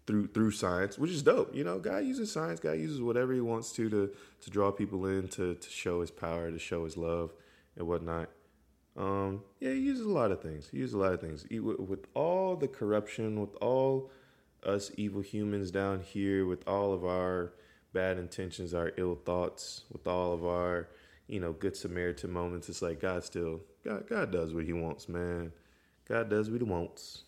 through 0.06 0.28
through 0.28 0.52
science, 0.52 0.98
which 0.98 1.10
is 1.10 1.22
dope. 1.22 1.54
You 1.54 1.64
know, 1.64 1.78
God 1.78 2.04
uses 2.04 2.30
science. 2.30 2.60
God 2.60 2.72
uses 2.72 3.00
whatever 3.00 3.32
He 3.32 3.40
wants 3.40 3.72
to 3.72 3.90
to 3.90 4.10
to 4.42 4.50
draw 4.50 4.70
people 4.70 5.06
in 5.06 5.26
to 5.28 5.54
to 5.54 5.70
show 5.70 6.00
His 6.02 6.10
power, 6.12 6.50
to 6.50 6.58
show 6.58 6.84
His 6.84 6.96
love 6.96 7.32
and 7.76 7.88
whatnot. 7.88 8.28
Um, 8.96 9.42
yeah, 9.60 9.70
He 9.72 9.80
uses 9.80 10.06
a 10.06 10.10
lot 10.10 10.30
of 10.30 10.40
things. 10.40 10.68
He 10.70 10.78
uses 10.78 10.94
a 10.94 10.98
lot 10.98 11.12
of 11.12 11.20
things. 11.20 11.44
He, 11.50 11.58
with, 11.58 11.80
with 11.80 12.06
all 12.14 12.56
the 12.56 12.68
corruption, 12.68 13.40
with 13.40 13.54
all 13.56 14.10
us 14.66 14.90
evil 14.96 15.20
humans 15.22 15.70
down 15.70 16.00
here 16.00 16.44
with 16.44 16.66
all 16.66 16.92
of 16.92 17.04
our 17.04 17.52
bad 17.96 18.18
intentions, 18.18 18.74
our 18.74 18.92
ill 18.98 19.14
thoughts, 19.14 19.84
with 19.90 20.06
all 20.06 20.34
of 20.34 20.44
our, 20.44 20.86
you 21.28 21.40
know, 21.40 21.54
good 21.54 21.74
Samaritan 21.74 22.30
moments, 22.30 22.68
it's 22.68 22.82
like 22.82 23.00
God 23.00 23.24
still 23.24 23.62
God 23.82 24.06
God 24.06 24.30
does 24.30 24.52
what 24.52 24.66
he 24.66 24.74
wants, 24.74 25.08
man. 25.08 25.50
God 26.06 26.28
does 26.28 26.50
what 26.50 26.60
he 26.60 26.68
wants. 26.68 27.22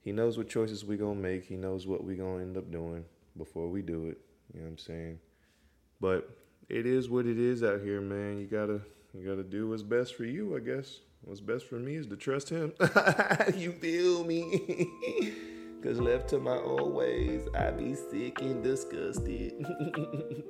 He 0.00 0.12
knows 0.12 0.38
what 0.38 0.48
choices 0.48 0.86
we 0.86 0.96
gonna 0.96 1.20
make. 1.20 1.44
He 1.44 1.56
knows 1.56 1.86
what 1.86 2.02
we 2.02 2.16
gonna 2.16 2.42
end 2.42 2.56
up 2.56 2.72
doing 2.72 3.04
before 3.36 3.68
we 3.68 3.82
do 3.82 4.06
it. 4.06 4.18
You 4.54 4.60
know 4.60 4.64
what 4.64 4.70
I'm 4.70 4.78
saying? 4.78 5.18
But 6.00 6.30
it 6.70 6.86
is 6.86 7.10
what 7.10 7.26
it 7.26 7.38
is 7.38 7.62
out 7.62 7.82
here, 7.82 8.00
man. 8.00 8.38
You 8.38 8.46
gotta 8.46 8.80
you 9.12 9.28
gotta 9.28 9.44
do 9.44 9.68
what's 9.68 9.82
best 9.82 10.14
for 10.14 10.24
you, 10.24 10.56
I 10.56 10.60
guess. 10.60 11.00
What's 11.20 11.42
best 11.42 11.66
for 11.66 11.74
me 11.74 11.96
is 11.96 12.06
to 12.06 12.16
trust 12.16 12.48
him. 12.48 12.72
you 13.54 13.72
feel 13.72 14.24
me? 14.24 15.36
Cause 15.82 15.98
left 15.98 16.28
to 16.28 16.38
my 16.38 16.56
own 16.58 16.92
ways, 16.92 17.48
I'd 17.54 17.78
be 17.78 17.94
sick 17.94 18.42
and 18.42 18.62
disgusted. 18.62 19.54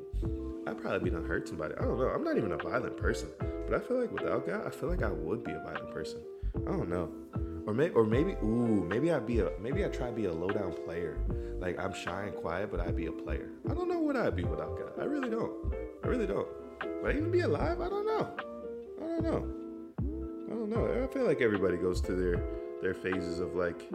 I'd 0.66 0.80
probably 0.80 0.98
be 0.98 1.10
done 1.10 1.24
hurt 1.24 1.48
somebody. 1.48 1.74
I 1.78 1.82
don't 1.82 1.98
know. 1.98 2.08
I'm 2.08 2.24
not 2.24 2.36
even 2.36 2.50
a 2.50 2.56
violent 2.56 2.96
person, 2.96 3.28
but 3.38 3.76
I 3.76 3.78
feel 3.78 4.00
like 4.00 4.10
without 4.10 4.44
God, 4.44 4.66
I 4.66 4.70
feel 4.70 4.88
like 4.88 5.04
I 5.04 5.10
would 5.10 5.44
be 5.44 5.52
a 5.52 5.60
violent 5.60 5.92
person. 5.92 6.20
I 6.66 6.72
don't 6.72 6.88
know. 6.88 7.12
Or 7.66 7.72
maybe, 7.72 7.94
or 7.94 8.04
maybe, 8.04 8.32
ooh, 8.42 8.84
maybe 8.88 9.12
I'd 9.12 9.26
be 9.26 9.38
a, 9.38 9.50
maybe 9.60 9.84
I'd 9.84 9.92
try 9.92 10.08
to 10.08 10.12
be 10.12 10.24
a 10.24 10.32
low 10.32 10.50
down 10.50 10.72
player. 10.84 11.16
Like 11.60 11.78
I'm 11.78 11.92
shy 11.92 12.24
and 12.24 12.34
quiet, 12.34 12.70
but 12.72 12.80
I'd 12.80 12.96
be 12.96 13.06
a 13.06 13.12
player. 13.12 13.50
I 13.70 13.74
don't 13.74 13.88
know 13.88 14.00
what 14.00 14.16
I'd 14.16 14.34
be 14.34 14.42
without 14.42 14.76
God. 14.76 15.00
I 15.00 15.04
really 15.04 15.30
don't. 15.30 15.52
I 16.02 16.08
really 16.08 16.26
don't. 16.26 16.48
Would 17.02 17.14
I 17.14 17.16
even 17.16 17.30
be 17.30 17.40
alive? 17.40 17.80
I 17.80 17.88
don't 17.88 18.06
know. 18.06 18.28
I 19.00 19.06
don't 19.06 19.22
know. 19.22 19.48
I 20.48 20.54
don't 20.54 20.70
know. 20.70 21.04
I 21.04 21.06
feel 21.12 21.24
like 21.24 21.40
everybody 21.40 21.76
goes 21.76 22.00
through 22.00 22.20
their 22.20 22.42
their 22.82 22.94
phases 22.94 23.38
of 23.38 23.54
like 23.54 23.88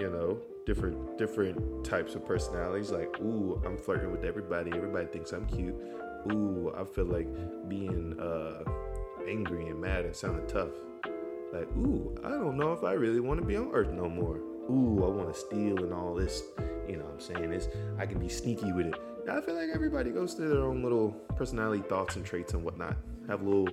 you 0.00 0.10
know, 0.10 0.38
different 0.66 1.18
different 1.18 1.84
types 1.84 2.14
of 2.14 2.24
personalities. 2.26 2.90
Like, 2.90 3.18
ooh, 3.20 3.60
I'm 3.64 3.78
flirting 3.78 4.12
with 4.12 4.24
everybody. 4.24 4.70
Everybody 4.74 5.06
thinks 5.06 5.32
I'm 5.32 5.46
cute. 5.46 5.74
Ooh, 6.32 6.72
I 6.76 6.84
feel 6.84 7.06
like 7.06 7.28
being 7.68 8.18
uh, 8.20 8.64
angry 9.28 9.68
and 9.68 9.80
mad 9.80 10.04
and 10.04 10.14
sounding 10.14 10.46
tough. 10.46 10.70
Like, 11.52 11.68
ooh, 11.76 12.14
I 12.24 12.28
don't 12.28 12.56
know 12.56 12.72
if 12.72 12.84
I 12.84 12.92
really 12.92 13.20
want 13.20 13.40
to 13.40 13.46
be 13.46 13.56
on 13.56 13.70
Earth 13.72 13.90
no 13.90 14.08
more. 14.08 14.36
Ooh, 14.70 15.02
I 15.04 15.08
want 15.08 15.32
to 15.32 15.38
steal 15.38 15.82
and 15.82 15.94
all 15.94 16.14
this. 16.14 16.42
You 16.86 16.96
know, 16.96 17.04
what 17.04 17.14
I'm 17.14 17.20
saying 17.20 17.50
this. 17.50 17.68
I 17.98 18.06
can 18.06 18.18
be 18.18 18.28
sneaky 18.28 18.72
with 18.72 18.86
it. 18.86 18.94
I 19.30 19.40
feel 19.40 19.54
like 19.54 19.68
everybody 19.74 20.10
goes 20.10 20.34
through 20.34 20.48
their 20.48 20.62
own 20.62 20.82
little 20.82 21.10
personality 21.36 21.82
thoughts 21.82 22.16
and 22.16 22.24
traits 22.24 22.54
and 22.54 22.64
whatnot. 22.64 22.96
Have 23.28 23.42
little, 23.42 23.68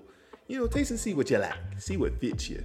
you 0.47 0.60
know, 0.60 0.67
taste 0.67 0.91
and 0.91 0.99
see 0.99 1.13
what 1.13 1.29
you 1.29 1.38
like, 1.38 1.55
see 1.77 1.97
what 1.97 2.19
fits 2.19 2.49
you. 2.49 2.63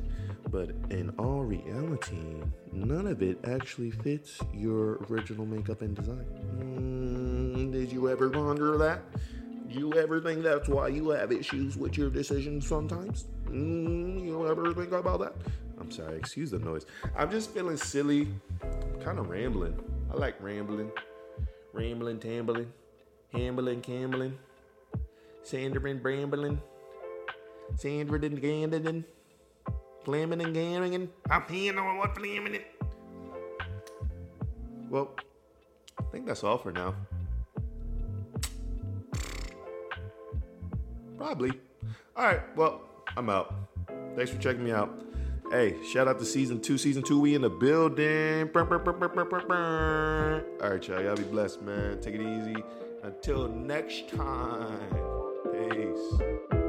But 0.50 0.70
in 0.90 1.14
all 1.18 1.42
reality, 1.44 2.42
none 2.72 3.06
of 3.06 3.22
it 3.22 3.38
actually 3.44 3.90
fits 3.90 4.40
your 4.52 4.96
original 5.08 5.46
makeup 5.46 5.80
and 5.80 5.94
design. 5.94 6.26
Mm, 6.58 7.72
did 7.72 7.92
you 7.92 8.08
ever 8.08 8.28
wonder 8.28 8.76
that? 8.78 9.02
You 9.68 9.92
ever 9.94 10.20
think 10.20 10.42
that's 10.42 10.68
why 10.68 10.88
you 10.88 11.10
have 11.10 11.30
issues 11.30 11.76
with 11.76 11.96
your 11.96 12.10
decisions 12.10 12.66
sometimes? 12.66 13.26
Mm, 13.46 14.24
you 14.24 14.48
ever 14.48 14.74
think 14.74 14.92
about 14.92 15.20
that? 15.20 15.34
I'm 15.80 15.90
sorry, 15.90 16.16
excuse 16.16 16.50
the 16.50 16.58
noise. 16.58 16.84
I'm 17.16 17.30
just 17.30 17.50
feeling 17.50 17.76
silly, 17.76 18.28
kind 19.02 19.18
of 19.18 19.30
rambling. 19.30 19.78
I 20.12 20.16
like 20.16 20.42
rambling, 20.42 20.90
rambling, 21.72 22.18
tambling, 22.18 22.72
hambling, 23.32 23.80
cambling, 23.80 24.36
Sandra 25.42 25.90
and 25.90 26.02
brambling, 26.02 26.60
Sandra 27.76 28.20
and 28.22 28.40
Gandaden. 28.40 29.04
Flaming 30.04 30.40
and 30.40 30.56
Ganningen. 30.56 31.09
I'm 31.30 31.42
here 31.48 31.78
on 31.78 31.98
what 31.98 32.16
flaming 32.16 32.54
it. 32.54 32.66
Well, 34.88 35.14
I 35.98 36.02
think 36.11 36.26
that's 36.26 36.42
all 36.42 36.59
for 36.59 36.72
now. 36.72 36.94
Probably. 41.18 41.52
All 42.16 42.24
right, 42.24 42.56
well, 42.56 42.80
I'm 43.16 43.28
out. 43.28 43.54
Thanks 44.16 44.30
for 44.30 44.38
checking 44.38 44.64
me 44.64 44.72
out. 44.72 45.04
Hey, 45.50 45.76
shout 45.83 46.09
out 46.09 46.18
to 46.18 46.24
season 46.24 46.61
two. 46.61 46.78
Season 46.78 47.02
two, 47.02 47.20
we 47.20 47.35
in 47.35 47.42
the 47.42 47.50
building. 47.50 48.50
All 48.54 48.64
right, 50.70 50.88
y'all. 50.88 51.02
Y'all 51.02 51.16
be 51.16 51.24
blessed, 51.24 51.61
man. 51.62 52.00
Take 52.00 52.14
it 52.14 52.22
easy. 52.22 52.56
Until 53.02 53.48
next 53.48 54.09
time. 54.09 54.88
Peace. 55.52 56.60